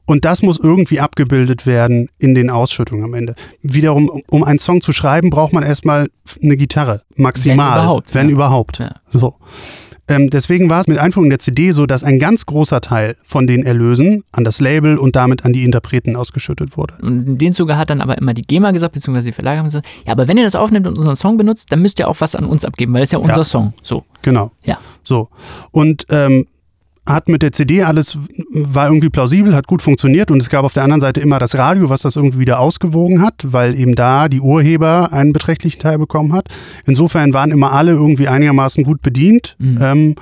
[0.05, 3.35] Und das muss irgendwie abgebildet werden in den Ausschüttungen am Ende.
[3.63, 6.09] Wiederum, um- um einen Song zu schreiben, braucht man erstmal
[6.43, 7.03] eine Gitarre.
[7.17, 7.69] Maximal.
[7.71, 8.33] Wenn überhaupt, Wenn ja.
[8.35, 8.79] überhaupt.
[8.81, 8.97] Ja.
[9.13, 9.37] So.
[10.11, 13.47] Ähm, deswegen war es mit Einführung der CD so, dass ein ganz großer Teil von
[13.47, 16.95] den Erlösen an das Label und damit an die Interpreten ausgeschüttet wurde.
[17.01, 19.67] Und in dem Zuge hat dann aber immer die GEMA gesagt, beziehungsweise die Verlage haben
[19.67, 22.17] gesagt, ja, aber wenn ihr das aufnimmt und unseren Song benutzt, dann müsst ihr auch
[22.21, 23.45] was an uns abgeben, weil das ist ja unser Ja.
[23.45, 23.73] Song.
[23.83, 24.51] So, Genau.
[24.65, 24.79] ja.
[25.05, 25.29] So.
[25.71, 26.47] Und ähm,
[27.07, 28.19] hat mit der CD alles,
[28.51, 31.57] war irgendwie plausibel, hat gut funktioniert und es gab auf der anderen Seite immer das
[31.57, 35.99] Radio, was das irgendwie wieder ausgewogen hat, weil eben da die Urheber einen beträchtlichen Teil
[35.99, 36.49] bekommen hat.
[36.87, 39.57] Insofern waren immer alle irgendwie einigermaßen gut bedient.
[39.81, 40.15] Ähm,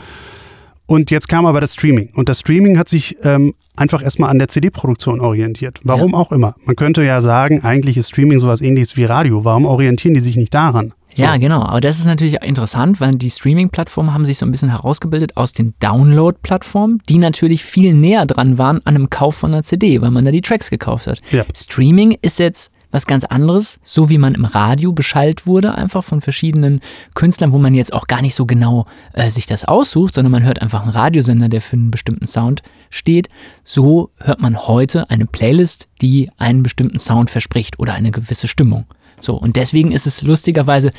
[0.86, 2.10] und jetzt kam aber das Streaming.
[2.14, 5.80] Und das Streaming hat sich ähm, einfach erstmal an der CD-Produktion orientiert.
[5.84, 6.54] Warum auch immer.
[6.64, 9.44] Man könnte ja sagen, eigentlich ist Streaming sowas ähnliches wie Radio.
[9.44, 10.94] Warum orientieren die sich nicht daran?
[11.18, 11.24] So.
[11.24, 11.62] Ja, genau.
[11.62, 15.52] Aber das ist natürlich interessant, weil die Streaming-Plattformen haben sich so ein bisschen herausgebildet aus
[15.52, 20.12] den Download-Plattformen, die natürlich viel näher dran waren an einem Kauf von einer CD, weil
[20.12, 21.20] man da die Tracks gekauft hat.
[21.32, 21.44] Ja.
[21.56, 26.20] Streaming ist jetzt was ganz anderes, so wie man im Radio beschallt wurde, einfach von
[26.20, 26.80] verschiedenen
[27.14, 30.44] Künstlern, wo man jetzt auch gar nicht so genau äh, sich das aussucht, sondern man
[30.44, 33.28] hört einfach einen Radiosender, der für einen bestimmten Sound steht.
[33.64, 38.86] So hört man heute eine Playlist, die einen bestimmten Sound verspricht oder eine gewisse Stimmung.
[39.20, 40.92] So, und deswegen ist es lustigerweise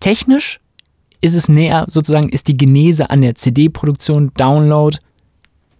[0.00, 0.60] technisch
[1.20, 4.96] ist es näher, sozusagen ist die Genese an der CD-Produktion, Download,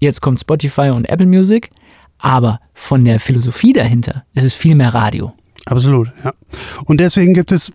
[0.00, 1.70] jetzt kommt Spotify und Apple Music,
[2.18, 5.32] aber von der Philosophie dahinter ist es viel mehr Radio.
[5.66, 6.32] Absolut, ja.
[6.86, 7.72] Und deswegen gibt es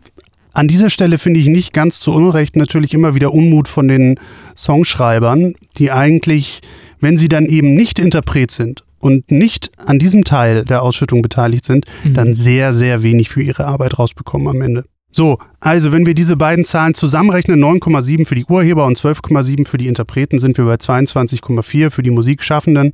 [0.52, 4.20] an dieser Stelle, finde ich, nicht ganz zu Unrecht natürlich immer wieder Unmut von den
[4.56, 6.62] Songschreibern, die eigentlich,
[7.00, 11.66] wenn sie dann eben nicht Interpret sind und nicht an diesem Teil der Ausschüttung beteiligt
[11.66, 14.86] sind, dann sehr, sehr wenig für ihre Arbeit rausbekommen am Ende.
[15.12, 19.78] So, also wenn wir diese beiden Zahlen zusammenrechnen, 9,7 für die Urheber und 12,7 für
[19.78, 22.94] die Interpreten, sind wir bei 22,4 für die Musikschaffenden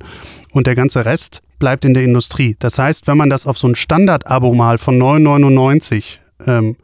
[0.50, 2.56] und der ganze Rest bleibt in der Industrie.
[2.58, 6.76] Das heißt, wenn man das auf so ein Standard-Abo mal von 9,99 ähm,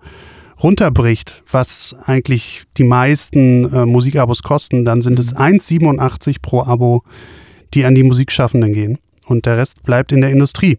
[0.63, 7.03] runterbricht, was eigentlich die meisten äh, Musikabos kosten, dann sind es 1,87 pro Abo,
[7.75, 8.99] die an die Musikschaffenden gehen.
[9.27, 10.79] Und der Rest bleibt in der Industrie.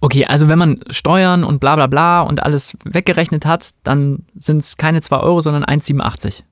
[0.00, 4.58] Okay, also wenn man Steuern und bla bla bla und alles weggerechnet hat, dann sind
[4.58, 6.42] es keine 2 Euro, sondern 1,87.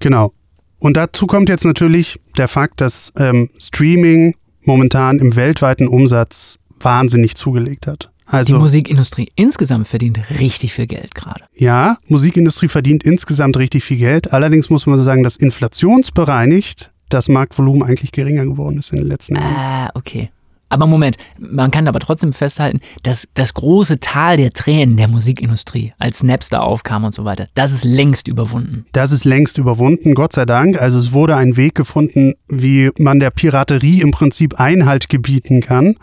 [0.00, 0.32] Genau.
[0.78, 7.34] Und dazu kommt jetzt natürlich der Fakt, dass ähm, Streaming momentan im weltweiten Umsatz wahnsinnig
[7.36, 8.10] zugelegt hat.
[8.30, 11.44] Die Also Musikindustrie insgesamt verdient richtig viel Geld gerade.
[11.52, 14.32] ja, Musikindustrie verdient insgesamt richtig viel Geld.
[14.32, 19.34] Allerdings muss man sagen, dass inflationsbereinigt das Marktvolumen eigentlich geringer geworden ist in den letzten
[19.36, 19.54] Jahren.
[19.54, 20.30] Ah, okay.
[20.70, 25.92] Aber Moment, man kann aber trotzdem festhalten, dass das große Tal der Tränen der Musikindustrie,
[25.98, 28.86] als Napster aufkam und so weiter, das ist längst überwunden.
[28.92, 30.80] Das ist längst überwunden, Gott sei Dank.
[30.80, 35.96] Also es wurde ein Weg gefunden, wie man der Piraterie im Prinzip Einhalt gebieten kann.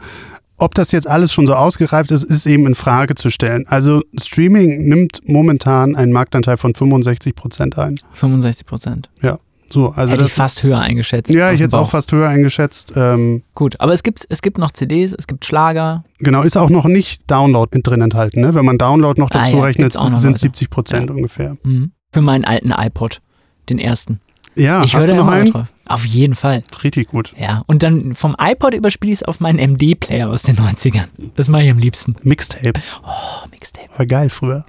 [0.58, 3.66] Ob das jetzt alles schon so ausgereift ist, ist eben in Frage zu stellen.
[3.68, 8.00] Also Streaming nimmt momentan einen Marktanteil von 65 Prozent ein.
[8.14, 9.10] 65 Prozent.
[9.22, 9.38] Ja,
[9.72, 9.90] so.
[9.90, 11.32] Also Hätte das ich fast ist, höher eingeschätzt.
[11.32, 12.94] Ja, ich hätte es auch fast höher eingeschätzt.
[12.96, 16.04] Ähm, Gut, aber es gibt, es gibt noch CDs, es gibt Schlager.
[16.20, 18.42] genau, ist auch noch nicht Download mit drin enthalten.
[18.42, 18.54] Ne?
[18.54, 20.38] Wenn man Download noch Ah, dazu ja, rechnet, sind Leute.
[20.40, 21.16] 70 Prozent Ja.
[21.16, 21.58] ungefähr.
[21.64, 21.92] Mhm.
[22.12, 23.22] Für meinen alten iPod,
[23.70, 24.20] den ersten.
[24.56, 25.52] Ja, ich hast du noch einen?
[25.52, 25.68] drauf.
[25.86, 26.64] Auf jeden Fall.
[26.84, 27.34] Richtig gut.
[27.40, 31.06] Ja, und dann vom iPod überspiele ich es auf meinen MD-Player aus den 90ern.
[31.36, 32.16] Das mache ich am liebsten.
[32.24, 32.74] Mixtape.
[33.06, 33.88] Oh, Mixtape.
[33.96, 34.66] War geil früher.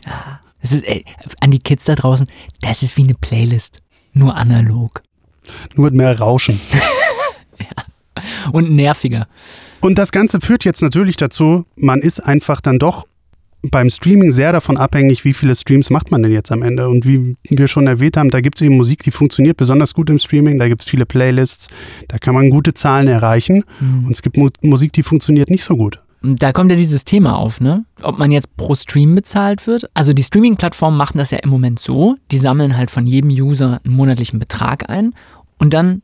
[0.61, 1.05] Das ist, ey,
[1.41, 2.27] an die Kids da draußen,
[2.61, 3.79] das ist wie eine Playlist.
[4.19, 5.03] Nur analog.
[5.77, 6.61] Nur mit mehr Rauschen.
[8.53, 9.29] Und nerviger.
[9.81, 13.07] Und das Ganze führt jetzt natürlich dazu, man ist einfach dann doch
[13.63, 16.89] beim Streaming sehr davon abhängig, wie viele Streams macht man denn jetzt am Ende.
[16.89, 20.11] Und wie wir schon erwähnt haben, da gibt es eben Musik, die funktioniert besonders gut
[20.11, 21.69] im Streaming, da gibt es viele Playlists,
[22.09, 23.65] da kann man gute Zahlen erreichen.
[24.05, 26.01] Und es gibt Mu Musik, die funktioniert nicht so gut.
[26.23, 27.85] Da kommt ja dieses Thema auf, ne?
[28.03, 29.89] Ob man jetzt pro Stream bezahlt wird.
[29.95, 32.17] Also die Streaming-Plattformen machen das ja im Moment so.
[32.31, 35.15] Die sammeln halt von jedem User einen monatlichen Betrag ein
[35.59, 36.03] und dann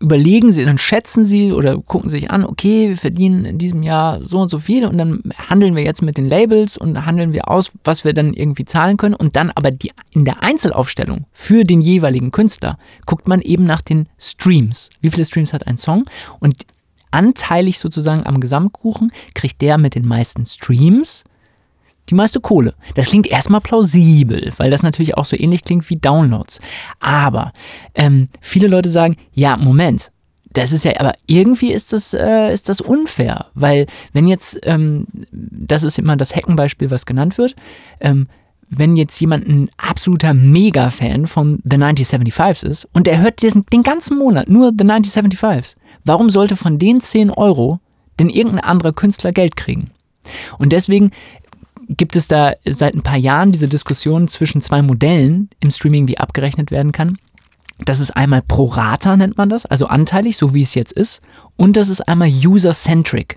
[0.00, 4.24] überlegen sie, dann schätzen sie oder gucken sich an, okay, wir verdienen in diesem Jahr
[4.24, 7.48] so und so viel und dann handeln wir jetzt mit den Labels und handeln wir
[7.48, 11.64] aus, was wir dann irgendwie zahlen können und dann aber die, in der Einzelaufstellung für
[11.64, 14.90] den jeweiligen Künstler guckt man eben nach den Streams.
[15.00, 16.04] Wie viele Streams hat ein Song
[16.40, 16.54] und
[17.10, 21.24] anteilig sozusagen am Gesamtkuchen kriegt der mit den meisten Streams
[22.10, 22.74] die meiste Kohle.
[22.94, 26.60] Das klingt erstmal plausibel, weil das natürlich auch so ähnlich klingt wie Downloads.
[27.00, 27.52] Aber
[27.94, 30.10] ähm, viele Leute sagen, ja, Moment,
[30.50, 35.06] das ist ja, aber irgendwie ist das, äh, ist das unfair, weil wenn jetzt, ähm,
[35.30, 37.54] das ist immer das Heckenbeispiel, was genannt wird,
[38.00, 38.28] ähm,
[38.70, 43.82] wenn jetzt jemand ein absoluter Mega-Fan von The 1975s ist und er hört diesen, den
[43.82, 47.80] ganzen Monat nur The 1975s, warum sollte von den 10 Euro
[48.18, 49.90] denn irgendein anderer Künstler Geld kriegen?
[50.58, 51.12] Und deswegen
[51.88, 56.18] gibt es da seit ein paar Jahren diese Diskussion zwischen zwei Modellen im Streaming, wie
[56.18, 57.18] abgerechnet werden kann.
[57.84, 61.22] Das ist einmal pro rata, nennt man das, also anteilig, so wie es jetzt ist.
[61.56, 63.36] Und das ist einmal user-centric.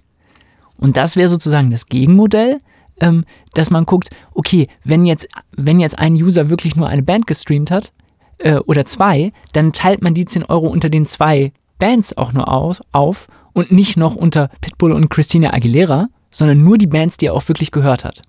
[0.78, 2.60] Und das wäre sozusagen das Gegenmodell,
[3.02, 5.28] ähm, dass man guckt, okay, wenn jetzt,
[5.58, 7.92] wenn jetzt ein User wirklich nur eine Band gestreamt hat
[8.38, 12.48] äh, oder zwei, dann teilt man die 10 Euro unter den zwei Bands auch nur
[12.48, 17.26] aus, auf und nicht noch unter Pitbull und Christina Aguilera, sondern nur die Bands, die
[17.26, 18.22] er auch wirklich gehört hat.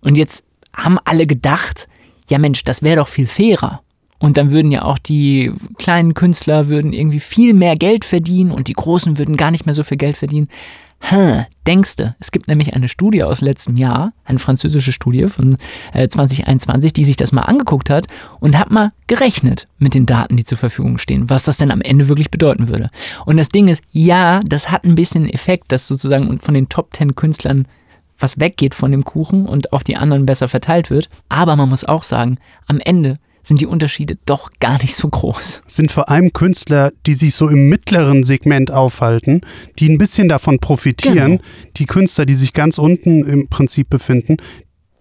[0.00, 1.88] Und jetzt haben alle gedacht,
[2.30, 3.82] ja Mensch, das wäre doch viel fairer.
[4.20, 8.66] Und dann würden ja auch die kleinen Künstler würden irgendwie viel mehr Geld verdienen und
[8.66, 10.48] die Großen würden gar nicht mehr so viel Geld verdienen.
[11.00, 15.56] Hm, denkste, es gibt nämlich eine Studie aus letztem Jahr, eine französische Studie von
[15.92, 18.06] äh, 2021, die sich das mal angeguckt hat
[18.40, 21.80] und hat mal gerechnet mit den Daten, die zur Verfügung stehen, was das denn am
[21.80, 22.90] Ende wirklich bedeuten würde.
[23.26, 26.94] Und das Ding ist, ja, das hat ein bisschen Effekt, dass sozusagen von den Top
[26.94, 27.66] 10 Künstlern
[28.18, 31.08] was weggeht von dem Kuchen und auf die anderen besser verteilt wird.
[31.28, 33.18] Aber man muss auch sagen, am Ende
[33.48, 35.62] sind die Unterschiede doch gar nicht so groß.
[35.66, 39.40] sind vor allem Künstler, die sich so im mittleren Segment aufhalten,
[39.78, 41.38] die ein bisschen davon profitieren.
[41.38, 41.42] Genau.
[41.76, 44.36] Die Künstler, die sich ganz unten im Prinzip befinden,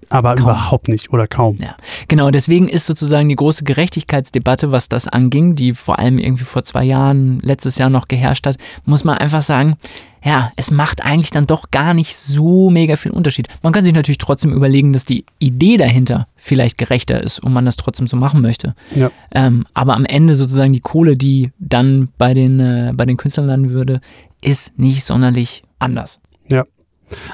[0.10, 0.44] aber Kaum.
[0.44, 1.58] überhaupt nicht oder kaum.
[1.58, 1.76] Ja,
[2.08, 2.32] genau.
[2.32, 6.84] Deswegen ist sozusagen die große Gerechtigkeitsdebatte, was das anging, die vor allem irgendwie vor zwei
[6.84, 9.76] Jahren, letztes Jahr noch geherrscht hat, muss man einfach sagen,
[10.24, 13.48] ja, es macht eigentlich dann doch gar nicht so mega viel Unterschied.
[13.64, 17.66] Man kann sich natürlich trotzdem überlegen, dass die Idee dahinter vielleicht gerechter ist und man
[17.66, 18.74] das trotzdem so machen möchte.
[18.96, 19.12] Ja.
[19.32, 23.48] Ähm, aber am Ende sozusagen die Kohle, die dann bei den, äh, bei den Künstlern
[23.48, 24.02] landen würde,
[24.42, 26.20] ist nicht sonderlich anders.
[26.48, 26.66] Ja.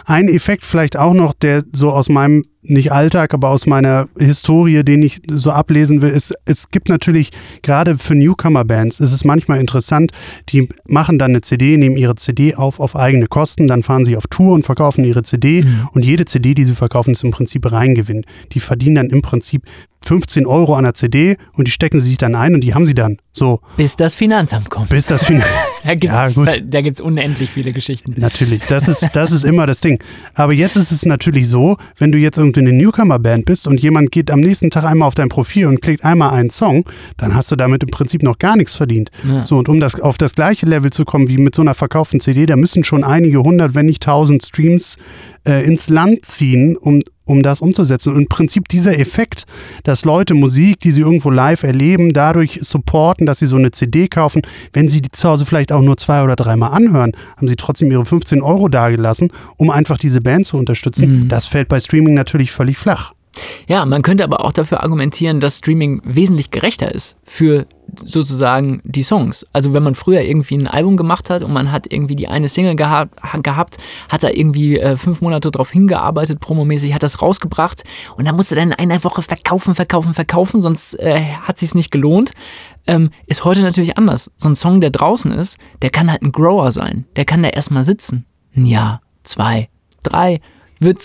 [0.05, 4.83] Ein Effekt vielleicht auch noch, der so aus meinem, nicht Alltag, aber aus meiner Historie,
[4.83, 9.59] den ich so ablesen will, ist, es gibt natürlich, gerade für Newcomer-Bands, ist es manchmal
[9.59, 10.11] interessant,
[10.49, 14.15] die machen dann eine CD, nehmen ihre CD auf auf eigene Kosten, dann fahren sie
[14.15, 17.69] auf Tour und verkaufen ihre CD und jede CD, die sie verkaufen, ist im Prinzip
[17.69, 18.25] Reingewinn.
[18.53, 19.63] Die verdienen dann im Prinzip
[20.05, 22.85] 15 Euro an der CD und die stecken sie sich dann ein und die haben
[22.85, 23.17] sie dann.
[23.31, 24.89] So, Bis das Finanzamt kommt.
[24.89, 25.47] bis das Final.
[25.85, 26.35] Da gibt Ja, es
[26.69, 28.13] da gibt's unendlich viele Geschichten.
[28.17, 30.01] Natürlich, das ist, das ist immer das Ding.
[30.33, 34.09] Aber jetzt ist es natürlich so, wenn du jetzt irgendwie eine Newcomer-Band bist und jemand
[34.13, 36.85] geht am nächsten Tag einmal auf dein Profil und klickt einmal einen Song,
[37.17, 39.11] dann hast du damit im Prinzip noch gar nichts verdient.
[39.27, 39.45] Ja.
[39.45, 42.21] So, und um das, auf das gleiche Level zu kommen wie mit so einer verkauften
[42.21, 44.95] CD, da müssen schon einige hundert, wenn nicht tausend Streams
[45.45, 48.13] äh, ins Land ziehen, um, um das umzusetzen.
[48.13, 49.45] Und im Prinzip dieser Effekt,
[49.83, 54.07] dass Leute Musik, die sie irgendwo live erleben, dadurch supporten, dass sie so eine CD
[54.07, 54.41] kaufen,
[54.73, 57.91] wenn sie die zu Hause vielleicht auch nur zwei oder dreimal anhören, haben sie trotzdem
[57.91, 61.03] ihre 15 Euro dagelassen, um einfach diese Band zu unterstützen.
[61.29, 63.13] Das fällt bei Streaming natürlich völlig flach.
[63.67, 67.65] Ja, man könnte aber auch dafür argumentieren, dass Streaming wesentlich gerechter ist für
[68.03, 69.45] sozusagen die Songs.
[69.53, 72.47] Also wenn man früher irgendwie ein Album gemacht hat und man hat irgendwie die eine
[72.47, 73.09] Single geha
[73.41, 73.77] gehabt,
[74.09, 77.83] hat da irgendwie äh, fünf Monate drauf hingearbeitet, promomäßig, hat das rausgebracht
[78.17, 81.91] und dann musste dann in einer Woche verkaufen, verkaufen, verkaufen, sonst äh, hat sich's nicht
[81.91, 82.31] gelohnt.
[82.85, 84.31] Ähm, ist heute natürlich anders.
[84.37, 87.05] So ein Song, der draußen ist, der kann halt ein Grower sein.
[87.15, 88.25] Der kann da erstmal sitzen.
[88.55, 89.69] Ein Jahr, zwei,
[90.03, 90.41] drei,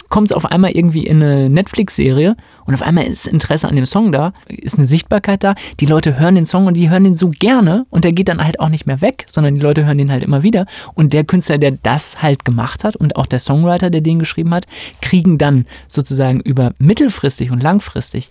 [0.08, 3.86] kommt es auf einmal irgendwie in eine Netflix-Serie und auf einmal ist Interesse an dem
[3.86, 5.54] Song da, ist eine Sichtbarkeit da.
[5.80, 8.44] Die Leute hören den Song und die hören den so gerne und der geht dann
[8.44, 10.66] halt auch nicht mehr weg, sondern die Leute hören den halt immer wieder.
[10.94, 14.54] Und der Künstler, der das halt gemacht hat und auch der Songwriter, der den geschrieben
[14.54, 14.66] hat,
[15.00, 18.30] kriegen dann sozusagen über mittelfristig und langfristig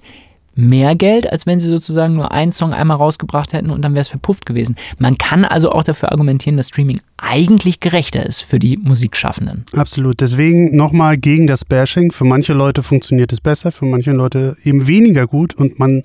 [0.57, 4.01] mehr Geld, als wenn sie sozusagen nur einen Song einmal rausgebracht hätten und dann wäre
[4.01, 4.75] es verpufft gewesen.
[4.97, 9.65] Man kann also auch dafür argumentieren, dass Streaming eigentlich gerechter ist für die Musikschaffenden.
[9.75, 10.19] Absolut.
[10.19, 12.11] Deswegen nochmal gegen das Bashing.
[12.11, 16.03] Für manche Leute funktioniert es besser, für manche Leute eben weniger gut und man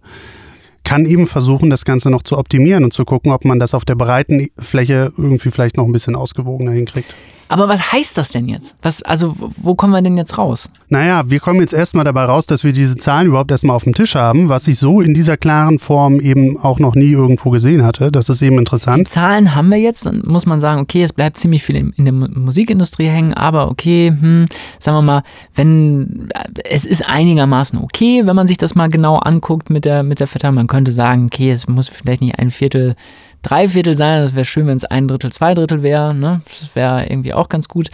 [0.84, 3.84] kann eben versuchen, das Ganze noch zu optimieren und zu gucken, ob man das auf
[3.84, 7.14] der breiten Fläche irgendwie vielleicht noch ein bisschen ausgewogener hinkriegt.
[7.52, 8.76] Aber was heißt das denn jetzt?
[8.80, 10.70] Was, also, wo kommen wir denn jetzt raus?
[10.88, 13.94] Naja, wir kommen jetzt erstmal dabei raus, dass wir diese Zahlen überhaupt erstmal auf dem
[13.94, 17.84] Tisch haben, was ich so in dieser klaren Form eben auch noch nie irgendwo gesehen
[17.84, 18.10] hatte.
[18.10, 19.08] Das ist eben interessant.
[19.08, 22.04] Zahlen haben wir jetzt, dann muss man sagen, okay, es bleibt ziemlich viel in, in
[22.06, 24.46] der Mu- Musikindustrie hängen, aber okay, hm,
[24.78, 25.22] sagen wir mal,
[25.54, 26.30] wenn
[26.64, 30.26] es ist einigermaßen okay, wenn man sich das mal genau anguckt mit der, mit der
[30.26, 30.54] Verteilung.
[30.54, 32.96] Man könnte sagen, okay, es muss vielleicht nicht ein Viertel,
[33.42, 36.40] drei Viertel sein, das wäre schön, wenn es ein Drittel, zwei Drittel wäre, ne?
[36.60, 37.90] Das wäre irgendwie auch ganz gut.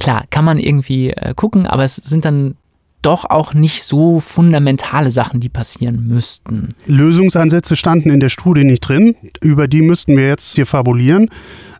[0.00, 2.56] Klar, kann man irgendwie äh, gucken, aber es sind dann
[3.02, 6.74] doch auch nicht so fundamentale Sachen, die passieren müssten.
[6.86, 9.14] Lösungsansätze standen in der Studie nicht drin.
[9.40, 11.28] Über die müssten wir jetzt hier fabulieren.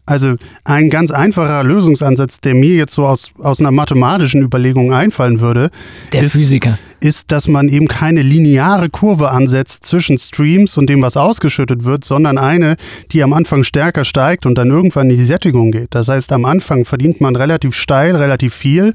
[0.06, 5.40] Also ein ganz einfacher Lösungsansatz, der mir jetzt so aus, aus einer mathematischen Überlegung einfallen
[5.40, 5.70] würde,
[6.12, 6.78] Der ist, Physiker.
[7.00, 12.04] ist, dass man eben keine lineare Kurve ansetzt zwischen Streams und dem, was ausgeschüttet wird,
[12.04, 12.76] sondern eine,
[13.10, 15.88] die am Anfang stärker steigt und dann irgendwann in die Sättigung geht.
[15.90, 18.94] Das heißt, am Anfang verdient man relativ steil, relativ viel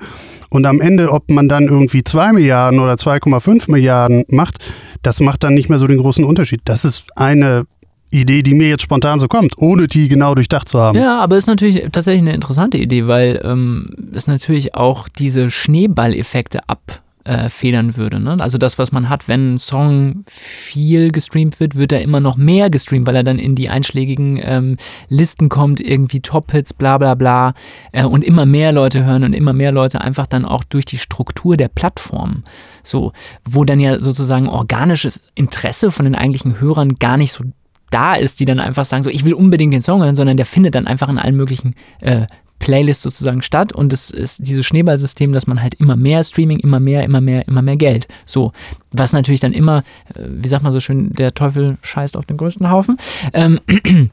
[0.50, 4.60] und am Ende, ob man dann irgendwie 2 Milliarden oder 2,5 Milliarden macht,
[5.02, 6.62] das macht dann nicht mehr so den großen Unterschied.
[6.66, 7.66] Das ist eine
[8.12, 10.98] Idee, die mir jetzt spontan so kommt, ohne die genau durchdacht zu haben.
[10.98, 16.60] Ja, aber ist natürlich tatsächlich eine interessante Idee, weil ähm, es natürlich auch diese Schneeballeffekte
[16.68, 18.20] abfedern würde.
[18.20, 18.36] Ne?
[18.40, 22.36] Also das, was man hat, wenn ein Song viel gestreamt wird, wird er immer noch
[22.36, 24.76] mehr gestreamt, weil er dann in die einschlägigen ähm,
[25.08, 27.54] Listen kommt, irgendwie Top-Hits, bla bla bla,
[27.94, 30.98] äh, und immer mehr Leute hören und immer mehr Leute einfach dann auch durch die
[30.98, 32.44] Struktur der Plattform,
[32.84, 33.14] so,
[33.46, 37.46] wo dann ja sozusagen organisches Interesse von den eigentlichen Hörern gar nicht so
[37.92, 40.46] da ist, die dann einfach sagen, so ich will unbedingt den Song hören, sondern der
[40.46, 42.26] findet dann einfach in allen möglichen äh,
[42.62, 46.80] Playlists sozusagen statt und es ist dieses Schneeballsystem, dass man halt immer mehr Streaming, immer
[46.80, 48.08] mehr, immer mehr, immer mehr Geld.
[48.26, 48.54] So,
[48.92, 49.80] was natürlich dann immer,
[50.14, 52.98] äh, wie sagt man so schön, der Teufel scheißt auf den größten Haufen.
[53.34, 53.60] Ähm,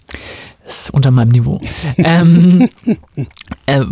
[0.66, 1.60] ist unter meinem Niveau.
[1.98, 2.68] ähm,
[3.66, 3.84] äh,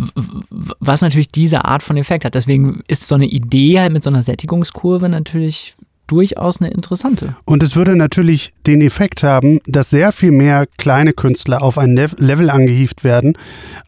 [0.79, 2.35] was natürlich diese Art von Effekt hat.
[2.35, 5.75] Deswegen ist so eine Idee halt mit so einer Sättigungskurve natürlich
[6.07, 7.35] durchaus eine interessante.
[7.45, 11.97] Und es würde natürlich den Effekt haben, dass sehr viel mehr kleine Künstler auf ein
[11.97, 13.37] Lev- Level angehievt werden,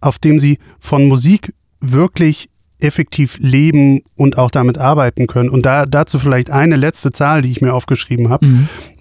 [0.01, 2.49] auf dem sie von Musik wirklich
[2.81, 5.49] effektiv leben und auch damit arbeiten können.
[5.49, 8.45] Und da, dazu vielleicht eine letzte Zahl, die ich mir aufgeschrieben habe,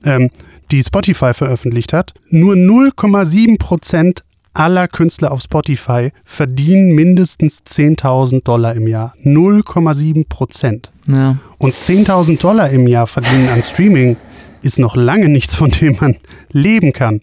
[0.05, 0.31] ähm,
[0.71, 2.12] die Spotify veröffentlicht hat.
[2.29, 4.25] Nur 0,7 Prozent
[4.59, 9.15] aller Künstler auf Spotify verdienen mindestens 10.000 Dollar im Jahr.
[9.25, 10.91] 0,7 Prozent.
[11.07, 11.39] Ja.
[11.59, 14.17] Und 10.000 Dollar im Jahr verdienen an Streaming
[14.63, 16.17] ist noch lange nichts, von dem man
[16.51, 17.21] leben kann.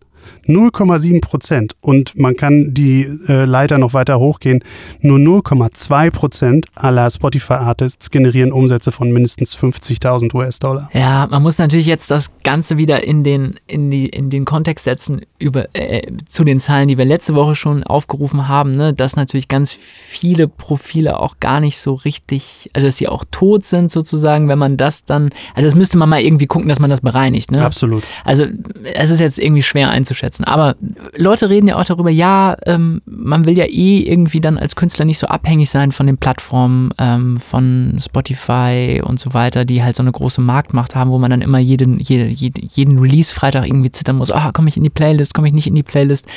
[0.47, 1.75] 0,7 Prozent.
[1.81, 4.63] Und man kann die äh, Leiter noch weiter hochgehen.
[5.01, 10.89] Nur 0,2 Prozent aller Spotify-Artists generieren Umsätze von mindestens 50.000 US-Dollar.
[10.93, 14.85] Ja, man muss natürlich jetzt das Ganze wieder in den, in die, in den Kontext
[14.85, 19.15] setzen über, äh, zu den Zahlen, die wir letzte Woche schon aufgerufen haben, ne, dass
[19.15, 23.91] natürlich ganz viele Profile auch gar nicht so richtig, also dass sie auch tot sind
[23.91, 27.01] sozusagen, wenn man das dann, also das müsste man mal irgendwie gucken, dass man das
[27.01, 27.51] bereinigt.
[27.51, 27.63] Ne?
[27.63, 28.03] Absolut.
[28.23, 28.45] Also
[28.93, 30.34] es ist jetzt irgendwie schwer einzuschätzen.
[30.43, 30.75] Aber
[31.15, 35.05] Leute reden ja auch darüber, ja, ähm, man will ja eh irgendwie dann als Künstler
[35.05, 39.95] nicht so abhängig sein von den Plattformen, ähm, von Spotify und so weiter, die halt
[39.95, 43.91] so eine große Marktmacht haben, wo man dann immer jeden, jede, jede, jeden Release-Freitag irgendwie
[43.91, 46.27] zittern muss, ah, komme ich in die Playlist, komme ich nicht in die Playlist,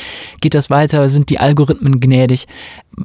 [0.41, 2.47] geht das weiter, sind die Algorithmen gnädig.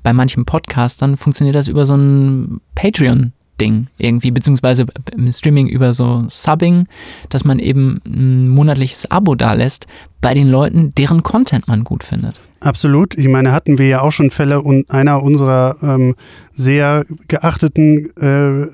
[0.04, 3.34] Bei manchen Podcastern funktioniert das über so ein Patreon.
[3.60, 4.86] Ding irgendwie, beziehungsweise
[5.16, 6.88] im Streaming über so Subbing,
[7.30, 9.88] dass man eben ein monatliches Abo da lässt
[10.22, 12.42] bei den Leuten, deren Content man gut findet.
[12.62, 13.18] Absolut.
[13.18, 16.16] Ich meine, hatten wir ja auch schon Fälle und einer unserer ähm,
[16.54, 18.68] sehr geachteten, äh,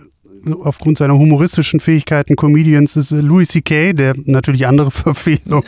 [0.53, 5.63] aufgrund seiner humoristischen Fähigkeiten Comedians ist äh, Louis C.K., der natürlich andere Verfehlung.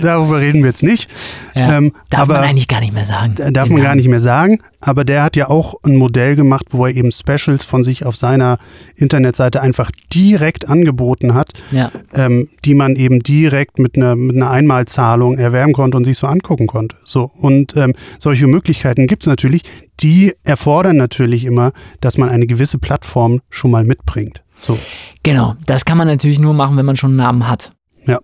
[0.00, 1.08] Darüber reden wir jetzt nicht.
[1.54, 3.34] Ja, Ähm, darf man eigentlich gar nicht mehr sagen.
[3.52, 6.86] Darf man gar nicht mehr sagen, aber der hat ja auch ein Modell gemacht, wo
[6.86, 8.58] er eben Specials von sich auf seiner
[8.96, 11.90] Internetseite einfach direkt angeboten hat, Ja.
[12.14, 16.26] ähm, die man eben direkt mit einer, mit einer Einmalzahlung erwerben konnte und sich so
[16.26, 16.96] angucken konnte.
[17.04, 19.62] So, und ähm, solche Möglichkeiten gibt es natürlich,
[20.00, 24.42] die erfordern natürlich immer, dass man eine gewisse Plattform schon mal mitbringt.
[24.58, 24.78] So,
[25.22, 27.72] Genau, das kann man natürlich nur machen, wenn man schon einen Namen hat.
[28.06, 28.18] ja.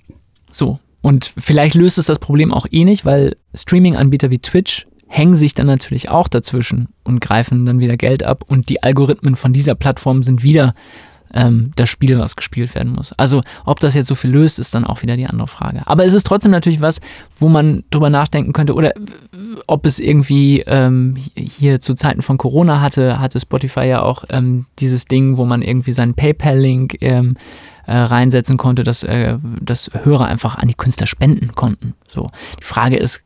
[0.51, 0.79] So.
[1.01, 5.55] Und vielleicht löst es das Problem auch eh nicht, weil Streaming-Anbieter wie Twitch hängen sich
[5.55, 9.75] dann natürlich auch dazwischen und greifen dann wieder Geld ab und die Algorithmen von dieser
[9.75, 10.75] Plattform sind wieder
[11.35, 13.13] ähm, das Spiel, was gespielt werden muss.
[13.13, 15.83] Also ob das jetzt so viel löst, ist dann auch wieder die andere Frage.
[15.87, 17.01] Aber es ist trotzdem natürlich was,
[17.37, 18.93] wo man drüber nachdenken könnte oder
[19.67, 24.67] ob es irgendwie ähm, hier zu Zeiten von Corona hatte, hatte Spotify ja auch ähm,
[24.79, 27.37] dieses Ding, wo man irgendwie seinen PayPal-Link ähm,
[27.89, 31.95] äh, reinsetzen konnte, dass, äh, dass Hörer einfach an die Künstler spenden konnten.
[32.07, 32.29] So.
[32.61, 33.23] Die Frage ist,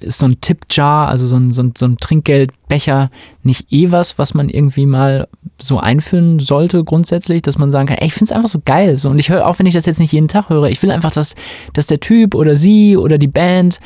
[0.00, 3.10] ist so ein Tip-Jar, also so ein, so, ein, so ein Trinkgeldbecher,
[3.42, 5.28] nicht eh was, was man irgendwie mal
[5.60, 8.98] so einführen sollte grundsätzlich, dass man sagen kann, ey, ich finde es einfach so geil.
[8.98, 10.90] So, und ich höre auch, wenn ich das jetzt nicht jeden Tag höre, ich will
[10.90, 11.34] einfach, dass,
[11.72, 13.80] dass der Typ oder sie oder die Band,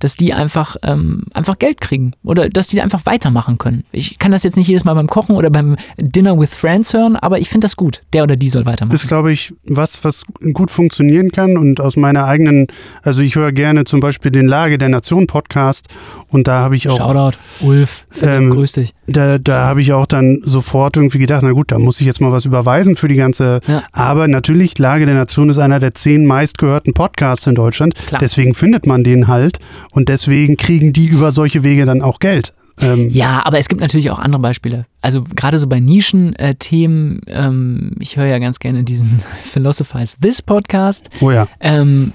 [0.00, 3.84] dass die einfach, ähm, einfach Geld kriegen oder dass die einfach weitermachen können.
[3.92, 7.16] Ich kann das jetzt nicht jedes Mal beim Kochen oder beim Dinner with Friends hören,
[7.16, 8.02] aber ich finde das gut.
[8.12, 8.94] Der oder die soll weitermachen.
[8.94, 11.56] ist, glaube ich, was, was gut funktionieren kann.
[11.56, 12.66] Und aus meiner eigenen,
[13.02, 15.88] also ich höre gerne zum Beispiel den Lage der Nation Podcast
[16.28, 18.94] und da habe ich auch Shoutout, Ulf, Ähm, grüß dich.
[19.06, 22.20] Da, da habe ich auch dann sofort irgendwie gedacht, na gut, da muss ich jetzt
[22.20, 23.60] mal was überweisen für die ganze.
[23.66, 23.82] Ja.
[23.92, 27.94] Aber natürlich, Lage der Nation ist einer der zehn meistgehörten Podcasts in Deutschland.
[28.06, 28.18] Klar.
[28.20, 29.58] Deswegen findet man den halt
[29.92, 32.52] und deswegen kriegen die über solche Wege dann auch Geld.
[32.80, 34.86] Ähm, Ja, aber es gibt natürlich auch andere Beispiele.
[35.00, 41.10] Also gerade so bei Nischenthemen, ähm, ich höre ja ganz gerne diesen Philosophize This Podcast.
[41.20, 41.46] Oh ja.
[41.60, 42.12] Ähm,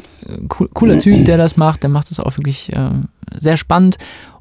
[0.60, 3.06] cool, cooler Typ, der das macht, der macht das auch wirklich ähm,
[3.38, 3.98] sehr spannend.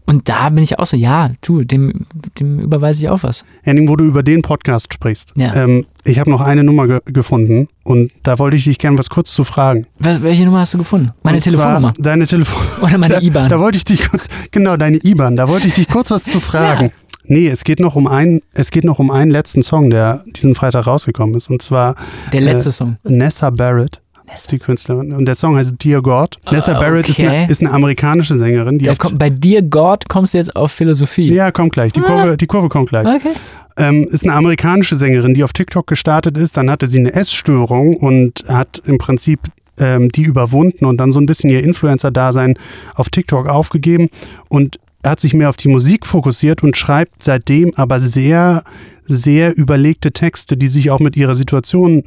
[0.09, 2.07] Und da bin ich auch so, ja, tu, dem,
[2.41, 3.45] dem überweise ich auch was.
[3.63, 5.35] Henning, wo du über den Podcast sprichst.
[5.37, 5.55] Ja.
[5.55, 9.11] Ähm, ich habe noch eine Nummer ge gefunden und da wollte ich dich gerne was
[9.11, 9.87] kurz zu fragen.
[9.99, 11.11] Was, welche Nummer hast du gefunden?
[11.23, 11.93] Meine Telefonnummer.
[11.99, 13.51] Deine Telefon Oder meine da, IBAN.
[13.51, 16.41] Da wollte ich dich kurz, genau, deine IBAN, da wollte ich dich kurz was zu
[16.41, 16.87] fragen.
[16.87, 16.91] Ja.
[17.31, 20.55] Nee, es geht noch um einen, es geht noch um einen letzten Song, der diesen
[20.55, 21.51] Freitag rausgekommen ist.
[21.51, 21.95] Und zwar
[22.33, 22.97] Der letzte äh, Song.
[23.05, 24.01] Nessa Barrett.
[24.35, 25.13] Ist die Künstlerin.
[25.13, 26.37] Und der Song heißt Dear God.
[26.51, 27.29] Nessa Ah, Barrett ist, okay.
[27.29, 30.73] eine, ist eine amerikanische Sängerin, die auf, kommt, bei dir, Gott, kommst du jetzt auf
[30.73, 31.33] Philosophie.
[31.33, 31.93] Ja, kommt gleich.
[31.93, 33.07] Die Kurve, die Kurve kommt gleich.
[33.07, 33.33] Okay.
[33.77, 36.57] Ähm, ist eine amerikanische Sängerin, die auf TikTok gestartet ist.
[36.57, 39.41] Dann hatte sie eine Essstörung und hat im Prinzip
[39.79, 42.59] ähm, die überwunden und dann so ein bisschen ihr Influencer-Dasein
[42.95, 44.09] auf TikTok aufgegeben
[44.49, 48.63] und hat sich mehr auf die Musik fokussiert und schreibt seitdem aber sehr,
[49.05, 52.03] sehr überlegte Texte, die sich auch mit ihrer Situation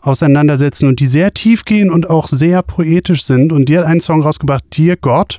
[0.00, 3.52] auseinandersetzen und die sehr tief gehen und auch sehr poetisch sind.
[3.52, 5.38] Und die hat einen Song rausgebracht, Dear God,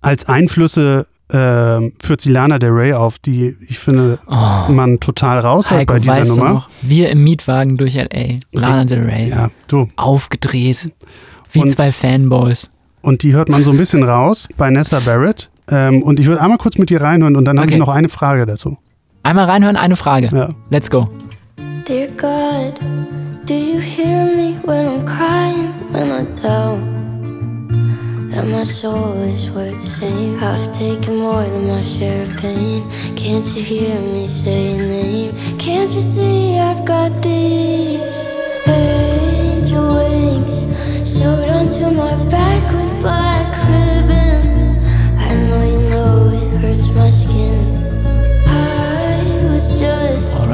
[0.00, 5.80] als Einflüsse äh, führt sie Lana Del Rey auf, die ich finde, man total raushört
[5.80, 6.50] Heiko, bei dieser weißt du Nummer.
[6.54, 6.70] noch?
[6.80, 8.36] Wir im Mietwagen durch L.A.
[8.52, 9.28] Lana Del Rey.
[9.28, 9.90] Ja, du.
[9.96, 10.90] Aufgedreht.
[11.52, 12.70] Wie Und- zwei Fanboys.
[13.02, 15.50] Und die hört man so ein bisschen raus bei Nessa Barrett.
[15.70, 17.80] Ähm, und ich würde einmal kurz mit dir reinhören und dann habe ich Okay.
[17.80, 18.78] noch eine Frage dazu.
[19.22, 20.28] Einmal reinhören, eine Frage.
[20.32, 20.48] Ja.
[20.70, 21.08] Let's go.
[21.86, 22.78] Dear God,
[23.46, 26.78] do you hear me when I'm crying, when I doubt
[28.32, 30.36] that my soul is worth the same?
[30.36, 32.82] I've taken more than my share of pain.
[33.16, 35.32] Can't you hear me say your name?
[35.58, 38.28] Can't you see I've got these
[38.66, 40.66] angel wings
[41.08, 43.37] sewed onto my back with black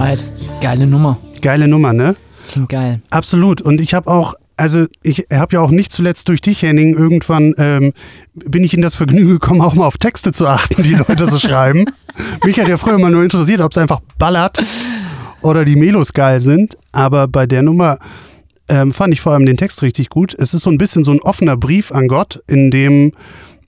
[0.05, 0.23] Alright.
[0.61, 1.17] Geile Nummer.
[1.41, 2.15] Geile Nummer, ne?
[2.49, 3.01] Klingt geil.
[3.09, 3.63] Absolut.
[3.63, 7.55] Und ich habe auch, also ich habe ja auch nicht zuletzt durch dich, Henning, irgendwann
[7.57, 7.95] ähm,
[8.35, 11.39] bin ich in das Vergnügen gekommen, auch mal auf Texte zu achten, die Leute so
[11.39, 11.87] schreiben.
[12.45, 14.63] Mich hat ja früher mal nur interessiert, ob es einfach ballert
[15.41, 16.77] oder die Melos geil sind.
[16.93, 17.99] Aber bei der Nummer
[18.69, 20.35] ähm, fand ich vor allem den Text richtig gut.
[20.39, 23.13] Es ist so ein bisschen so ein offener Brief an Gott, in dem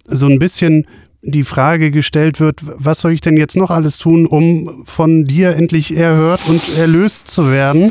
[0.05, 0.87] so ein bisschen
[1.23, 5.57] die Frage gestellt wird, was soll ich denn jetzt noch alles tun, um von dir
[5.57, 7.91] endlich erhört und erlöst zu werden?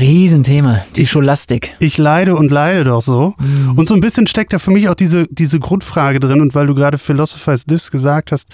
[0.00, 0.84] Riesenthema.
[0.96, 1.74] Die Scholastik.
[1.78, 3.34] ich leide und leide doch so.
[3.76, 6.40] Und so ein bisschen steckt da für mich auch diese, diese Grundfrage drin.
[6.40, 8.48] Und weil du gerade Philosophize This gesagt hast,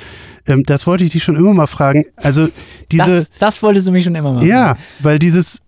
[0.47, 2.05] ähm, das wollte ich dich schon immer mal fragen.
[2.17, 2.49] Also
[2.93, 4.47] diese, Das, das wolltest du mich schon immer machen.
[4.47, 5.61] ja, weil dieses,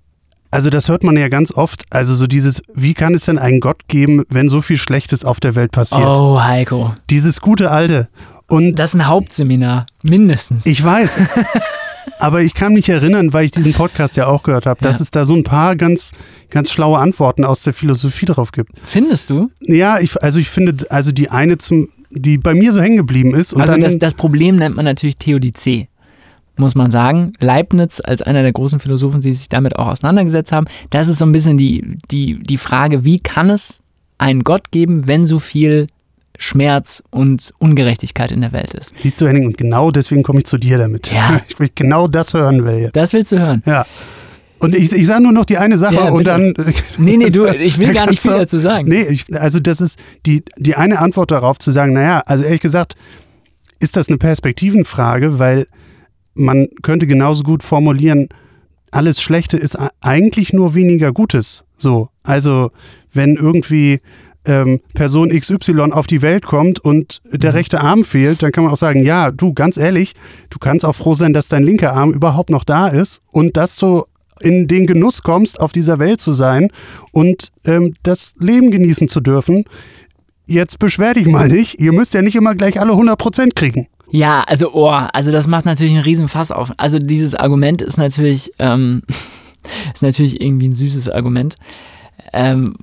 [0.50, 3.61] also das hört man ja ganz oft, also so dieses, wie kann es denn einen
[3.61, 6.05] Gott geben, wenn so viel Schlechtes auf der Welt passiert?
[6.07, 6.92] Oh, Heiko.
[7.11, 8.09] Dieses gute Alte.
[8.53, 9.86] Und Das ist ein Hauptseminar.
[10.03, 10.66] Mindestens.
[10.66, 11.18] ich weiß.
[12.18, 15.03] Aber ich kann mich erinnern, weil ich diesen Podcast ja auch gehört habe, dass Ja.
[15.03, 16.12] es da so ein paar ganz,
[16.50, 18.72] ganz schlaue Antworten aus der Philosophie drauf gibt.
[18.84, 19.50] Findest du?
[19.61, 23.34] Ja, ich, also ich finde, also die eine zum, die bei mir so hängen geblieben
[23.34, 25.88] ist und also dann das, das Problem nennt man natürlich Theodizee,
[26.57, 27.32] muss man sagen.
[27.40, 31.24] Leibniz als einer der großen Philosophen, die sich damit auch auseinandergesetzt haben, das ist so
[31.24, 33.80] ein bisschen die, die, die Frage, wie kann es
[34.18, 35.86] einen Gott geben, wenn so viel
[36.39, 38.93] Schmerz und Ungerechtigkeit in der Welt ist?
[39.01, 41.12] siehst du Henning und genau deswegen komme ich zu dir damit.
[41.12, 41.41] Ja.
[41.49, 42.97] Ich will genau das hören will jetzt.
[42.97, 43.62] Das willst du hören.
[43.66, 43.87] ja.
[44.59, 46.55] Und ich, ich sage nur noch die eine Sache Ja, und dann.
[46.97, 48.89] Nee, nee, du, ich will gar nicht viel dazu sagen.
[48.89, 52.61] Nee, ich, also das ist die, die eine Antwort darauf zu sagen, naja, also ehrlich
[52.61, 52.95] gesagt,
[53.80, 55.66] ist das eine Perspektivenfrage, weil
[56.35, 58.28] man könnte genauso gut formulieren,
[58.93, 61.64] alles Schlechte ist eigentlich nur weniger Gutes.
[61.76, 62.70] So, also
[63.12, 64.01] wenn irgendwie
[64.45, 68.72] ähm, Person XY auf die Welt kommt und der rechte Arm fehlt, dann kann man
[68.72, 70.14] auch sagen, ja, du, ganz ehrlich,
[70.51, 73.76] du kannst auch froh sein, dass dein linker Arm überhaupt noch da ist und dass
[73.76, 74.05] du
[74.40, 76.70] in den Genuss kommst, auf dieser Welt zu sein
[77.12, 79.64] und ähm, das Leben genießen zu dürfen.
[80.47, 83.86] Jetzt beschwer dich mal nicht, ihr müsst ja nicht immer gleich alle 100% kriegen.
[84.11, 86.70] Ja, also, oh, also das macht natürlich einen riesen Fass auf.
[86.76, 89.03] Also dieses Argument ist natürlich, ähm,
[89.95, 91.57] ist natürlich irgendwie ein süßes Argument.
[92.32, 92.74] Ähm,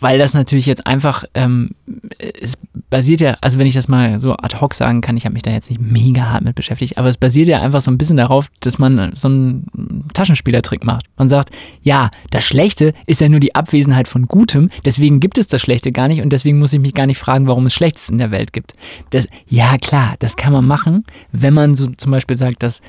[0.00, 1.70] weil das natürlich jetzt einfach, ähm,
[2.18, 5.34] es basiert ja, also wenn ich das mal so ad hoc sagen kann, ich habe
[5.34, 7.98] mich da jetzt nicht mega hart mit beschäftigt, aber es basiert ja einfach so ein
[7.98, 11.06] bisschen darauf, dass man so einen Taschenspielertrick macht.
[11.16, 11.50] Man sagt,
[11.82, 15.92] ja, das Schlechte ist ja nur die Abwesenheit von Gutem, deswegen gibt es das Schlechte
[15.92, 18.30] gar nicht und deswegen muss ich mich gar nicht fragen, warum es Schlechtes in der
[18.30, 18.72] Welt gibt.
[19.10, 22.82] Das, ja, klar, das kann man machen, wenn man so zum Beispiel sagt, dass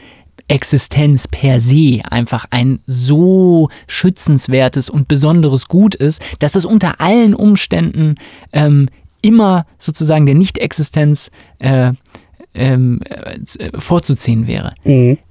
[0.51, 7.33] Existenz per se einfach ein so schützenswertes und besonderes Gut ist, dass es unter allen
[7.33, 8.15] Umständen
[8.51, 8.89] ähm,
[9.21, 11.93] immer sozusagen der Nicht-Existenz äh,
[12.53, 14.73] ähm, äh, vorzuziehen wäre.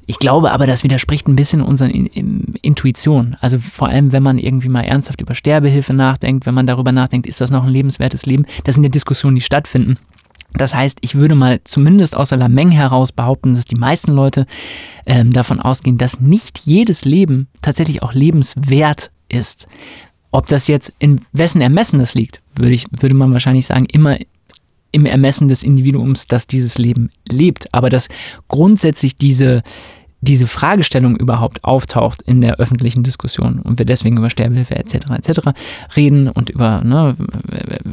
[0.07, 3.37] Ich glaube aber, das widerspricht ein bisschen unseren In In Intuition.
[3.43, 7.27] Also vor allem, wenn man irgendwie mal ernsthaft über Sterbehilfe nachdenkt, wenn man darüber nachdenkt,
[7.27, 8.47] ist das noch ein lebenswertes Leben?
[8.65, 9.99] Das sind ja Diskussionen, die stattfinden.
[10.55, 14.47] Das heißt, ich würde mal zumindest aus der Lameng heraus behaupten, dass die meisten Leute
[15.07, 19.69] ähm, davon ausgehen, dass nicht jedes Leben tatsächlich auch lebenswert ist.
[20.33, 24.17] Ob das jetzt in wessen Ermessen das liegt, würde, ich, würde man wahrscheinlich sagen, immer
[24.93, 27.73] im Ermessen des Individuums, das dieses Leben lebt.
[27.73, 28.09] Aber dass
[28.49, 29.63] grundsätzlich diese,
[30.21, 34.95] diese Fragestellung überhaupt auftaucht in der öffentlichen Diskussion und wir deswegen über Sterbehilfe etc.
[35.17, 35.41] etc.
[35.97, 37.17] reden und über ne,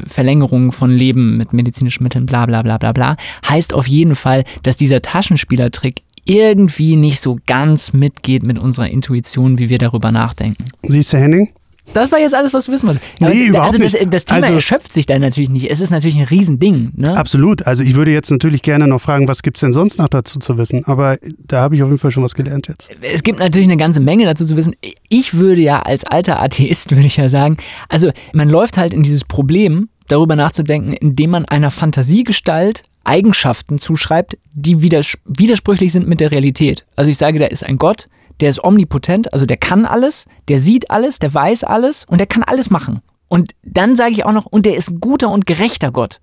[0.05, 3.17] Verlängerung von Leben mit medizinischen Mitteln, bla bla bla bla bla,
[3.47, 9.57] heißt auf jeden Fall, dass dieser Taschenspielertrick irgendwie nicht so ganz mitgeht mit unserer Intuition,
[9.57, 10.65] wie wir darüber nachdenken.
[10.83, 11.53] Siehst du, Henning?
[11.93, 13.05] Das war jetzt alles, was du wissen wolltest.
[13.19, 14.13] Nee, Aber überhaupt also das, nicht.
[14.13, 15.69] das Thema Also- erschöpft sich dann natürlich nicht.
[15.71, 16.91] Es ist natürlich ein Riesending.
[16.95, 17.17] Ne?
[17.17, 17.65] Absolut.
[17.65, 20.57] Also ich würde jetzt natürlich gerne noch fragen, was gibt's denn sonst noch dazu zu
[20.57, 20.85] wissen?
[20.85, 22.89] Aber da habe ich auf jeden Fall schon was gelernt jetzt.
[23.01, 24.75] es gibt natürlich eine ganze Menge dazu zu wissen.
[25.09, 27.57] Ich würde ja als alter Atheist, würde ich ja sagen,
[27.89, 34.37] also man läuft halt in dieses Problem, darüber nachzudenken, indem man einer Fantasiegestalt Eigenschaften zuschreibt,
[34.53, 36.85] die widers widersprüchlich sind mit der Realität.
[36.95, 38.07] Also ich sage, da ist ein Gott,
[38.39, 42.27] der ist omnipotent, also der kann alles, der sieht alles, der weiß alles und der
[42.27, 43.01] kann alles machen.
[43.27, 46.19] Und dann sage ich auch noch, und der ist ein guter und gerechter Gott.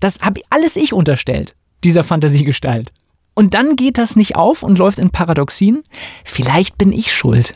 [0.00, 1.54] Das habe alles ich unterstellt,
[1.84, 2.92] dieser Fantasiegestalt.
[3.38, 5.82] Und dann geht das nicht auf und läuft in Paradoxien.
[6.24, 7.52] Vielleicht bin ich schuld.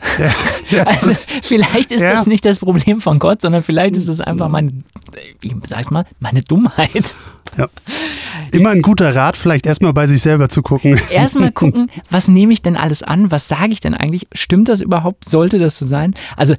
[0.69, 2.11] Ja, Also ist- vielleicht ist ja.
[2.13, 4.83] das nicht das Problem von Gott, sondern vielleicht ist es einfach meine,
[5.41, 7.15] ich sag's mal, meine Dummheit.
[7.57, 7.67] ja.
[8.51, 10.99] Immer ein guter Rat, vielleicht erstmal bei sich selber zu gucken.
[11.09, 13.31] Erstmal gucken, was nehme ich denn alles an?
[13.31, 14.27] Was sage ich denn eigentlich?
[14.33, 15.25] Stimmt das überhaupt?
[15.27, 16.13] Sollte das so sein?
[16.37, 16.53] Also,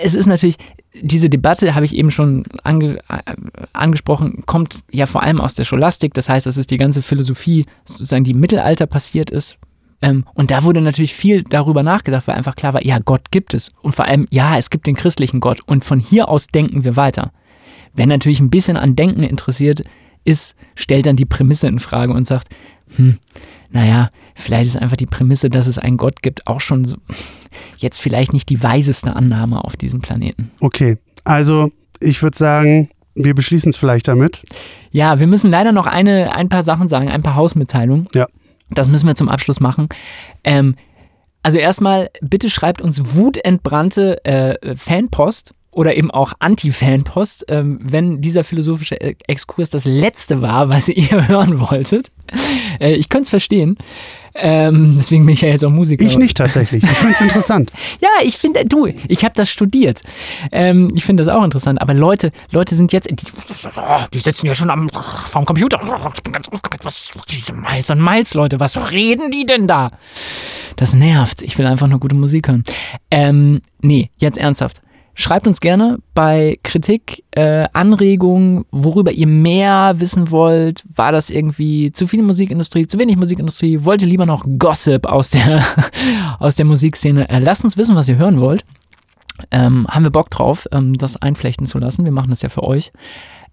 [0.00, 0.56] es ist natürlich,
[1.00, 3.34] diese Debatte, habe ich eben schon ange, äh,
[3.72, 6.14] angesprochen, kommt ja vor allem aus der Scholastik.
[6.14, 9.58] Das heißt, das ist die ganze Philosophie, sozusagen, die im Mittelalter passiert ist.
[10.02, 13.54] Ähm, und da wurde natürlich viel darüber nachgedacht, weil einfach klar war, ja, Gott gibt
[13.54, 13.70] es.
[13.82, 15.60] Und vor allem, ja, es gibt den christlichen Gott.
[15.66, 17.32] Und von hier aus denken wir weiter.
[17.92, 19.84] Wer natürlich ein bisschen an Denken interessiert
[20.24, 22.48] ist, stellt dann die Prämisse in Frage und sagt,
[22.96, 23.18] hm,
[23.70, 26.96] naja, vielleicht ist einfach die Prämisse, dass es einen Gott gibt, auch schon so,
[27.78, 30.50] jetzt vielleicht nicht die weiseste Annahme auf diesem Planeten.
[30.60, 34.42] Okay, also ich würde sagen, wir beschließen es vielleicht damit.
[34.90, 38.08] Ja, wir müssen leider noch eine, ein paar Sachen sagen, ein paar Hausmitteilungen.
[38.14, 38.26] Ja.
[38.70, 39.88] Das müssen wir zum Abschluss machen.
[40.42, 40.74] Ähm,
[41.42, 48.44] also erstmal, bitte schreibt uns wutentbrannte äh, Fanpost oder eben auch Anti-Fanpost, ähm, wenn dieser
[48.44, 52.10] philosophische Exkurs das letzte war, was ihr hören wolltet.
[52.80, 53.76] Äh, ich könnte es verstehen.
[54.36, 56.04] Ähm, deswegen bin ich ja jetzt auch Musiker.
[56.04, 56.82] Ich nicht tatsächlich.
[56.82, 57.70] Ich finde es interessant.
[58.00, 60.00] Ja, ich finde, du, ich habe das studiert.
[60.50, 61.80] Ähm, ich finde das auch interessant.
[61.80, 63.14] Aber Leute, Leute sind jetzt, die,
[64.12, 64.88] die sitzen ja schon am
[65.30, 65.80] vom Computer.
[66.16, 66.84] Ich bin ganz aufgeregt.
[66.84, 69.88] Was diese Miles und Miles, Leute, was reden die denn da?
[70.76, 71.40] Das nervt.
[71.42, 72.64] Ich will einfach nur gute Musik hören.
[73.12, 74.80] Ähm, nee, jetzt ernsthaft.
[75.16, 80.82] Schreibt uns gerne bei Kritik, äh, Anregungen, worüber ihr mehr wissen wollt.
[80.94, 83.84] War das irgendwie zu viel Musikindustrie, zu wenig Musikindustrie?
[83.84, 85.62] Wollt ihr lieber noch Gossip aus der,
[86.40, 87.28] aus der Musikszene?
[87.28, 88.64] Äh, lasst uns wissen, was ihr hören wollt.
[89.50, 92.04] Ähm, haben wir Bock drauf, ähm, das einflechten zu lassen.
[92.04, 92.92] Wir machen das ja für euch.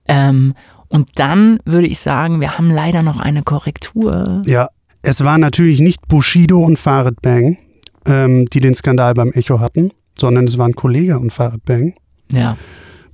[0.07, 0.53] Ähm,
[0.87, 4.41] und dann würde ich sagen, wir haben leider noch eine Korrektur.
[4.45, 4.67] Ja,
[5.03, 7.57] es war natürlich nicht Bushido und Farid Bang,
[8.05, 11.93] ähm, die den Skandal beim Echo hatten, sondern es waren Kollege und Farid Bang.
[12.31, 12.57] Ja.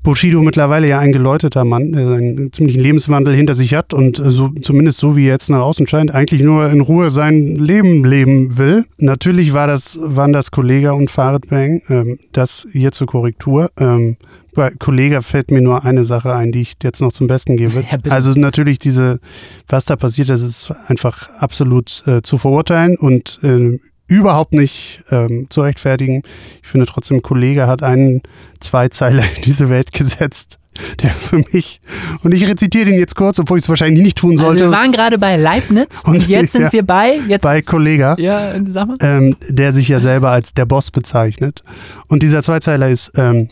[0.07, 4.31] Bushido mittlerweile ja ein geläuterter Mann, der einen ziemlichen Lebenswandel hinter sich hat und äh,
[4.31, 8.05] so, zumindest so wie er jetzt nach außen scheint, eigentlich nur in Ruhe sein Leben
[8.05, 8.85] leben will.
[8.99, 11.81] Natürlich war das, waren das Kollega und Farid Bang.
[11.89, 13.69] Ähm, das hier zur Korrektur.
[13.77, 14.15] Ähm,
[14.55, 17.83] bei Kollega fällt mir nur eine Sache ein, die ich jetzt noch zum Besten gebe.
[17.91, 19.19] Ja, also natürlich diese,
[19.67, 23.77] was da passiert, das ist einfach absolut äh, zu verurteilen und äh,
[24.07, 26.21] überhaupt nicht ähm, zu rechtfertigen.
[26.61, 28.21] Ich finde trotzdem, Kollege hat einen
[28.59, 30.59] Zweizeiler in diese Welt gesetzt,
[31.01, 31.81] der für mich,
[32.23, 34.71] und ich rezitiere den jetzt kurz, obwohl ich es wahrscheinlich nicht tun Also sollte, wir
[34.71, 38.53] waren gerade bei Leibniz und, Und jetzt sind ja, wir bei, jetzt, bei Kollega, ja,
[38.67, 38.95] sag mal.
[39.01, 41.63] ähm, der sich ja selber als der Boss bezeichnet.
[42.09, 43.49] Und dieser Zweizeiler ist, ähm,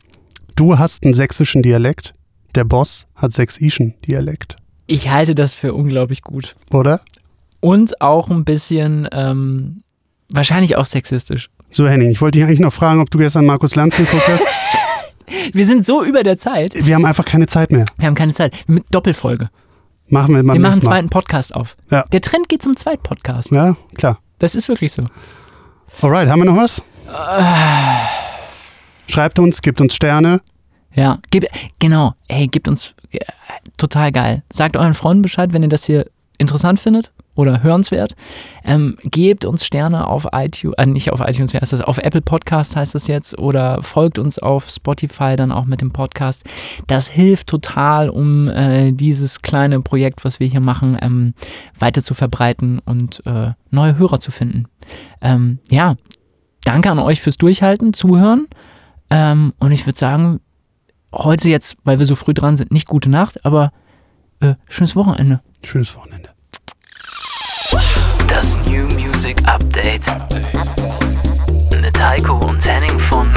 [0.55, 2.13] du hast einen sächsischen Dialekt,
[2.53, 4.55] der Boss hat sächsischen Dialekt,
[4.87, 6.55] Ich halte das für unglaublich gut.
[6.71, 7.01] oder?
[7.59, 9.81] Und auch ein bisschen, ähm,
[10.29, 11.49] wahrscheinlich auch sexistisch.
[11.71, 14.45] So, Henning, ich wollte dich eigentlich noch fragen, ob du gestern Markus Lanz geguckt hast.
[15.53, 16.73] Wir sind so über der Zeit.
[16.85, 17.85] Wir haben einfach keine Zeit mehr.
[17.97, 18.53] Wir haben keine Zeit.
[18.67, 19.49] Mit Doppelfolge.
[20.07, 21.75] Machen wir mal Wir machen einen zweiten Podcast auf.
[21.89, 22.03] Ja.
[22.11, 23.51] Der Trend geht zum Zweitpodcast.
[23.51, 24.19] Ja, klar.
[24.37, 25.03] Das ist wirklich so.
[26.01, 26.83] Alright, haben wir noch was?
[29.07, 30.41] Schreibt uns, gebt uns Sterne.
[30.93, 31.45] Ja, gib,
[31.79, 32.13] genau.
[32.29, 33.19] Hey, gebt uns äh,
[33.77, 34.43] total geil.
[34.51, 36.05] Sagt euren Freunden Bescheid, wenn ihr das hier
[36.37, 38.15] interessant findet oder hörenswert.
[38.63, 41.81] Ähm, gebt uns Sterne auf iTunes, äh, nicht auf iTunes, wie heißt das?
[41.81, 45.91] Auf Apple Podcast heißt das jetzt oder folgt uns auf Spotify dann auch mit dem
[45.91, 46.43] Podcast.
[46.87, 51.33] Das hilft total, um äh, dieses kleine Projekt, was wir hier machen, ähm,
[51.77, 54.65] weiter zu verbreiten und äh, neue Hörer zu finden.
[55.21, 55.95] Ähm, ja,
[56.63, 58.47] danke an euch fürs Durchhalten, Zuhören.
[59.09, 60.39] Ähm, und ich würde sagen,
[61.13, 63.71] heute jetzt, weil wir so früh dran sind, nicht gute Nacht, aber
[64.41, 65.41] äh, schönes Wochenende.
[65.63, 66.29] Schönes Wochenende.
[68.27, 70.07] Das New Music Update.
[70.07, 71.81] Update.
[71.81, 73.31] Mit Heiko und Henning von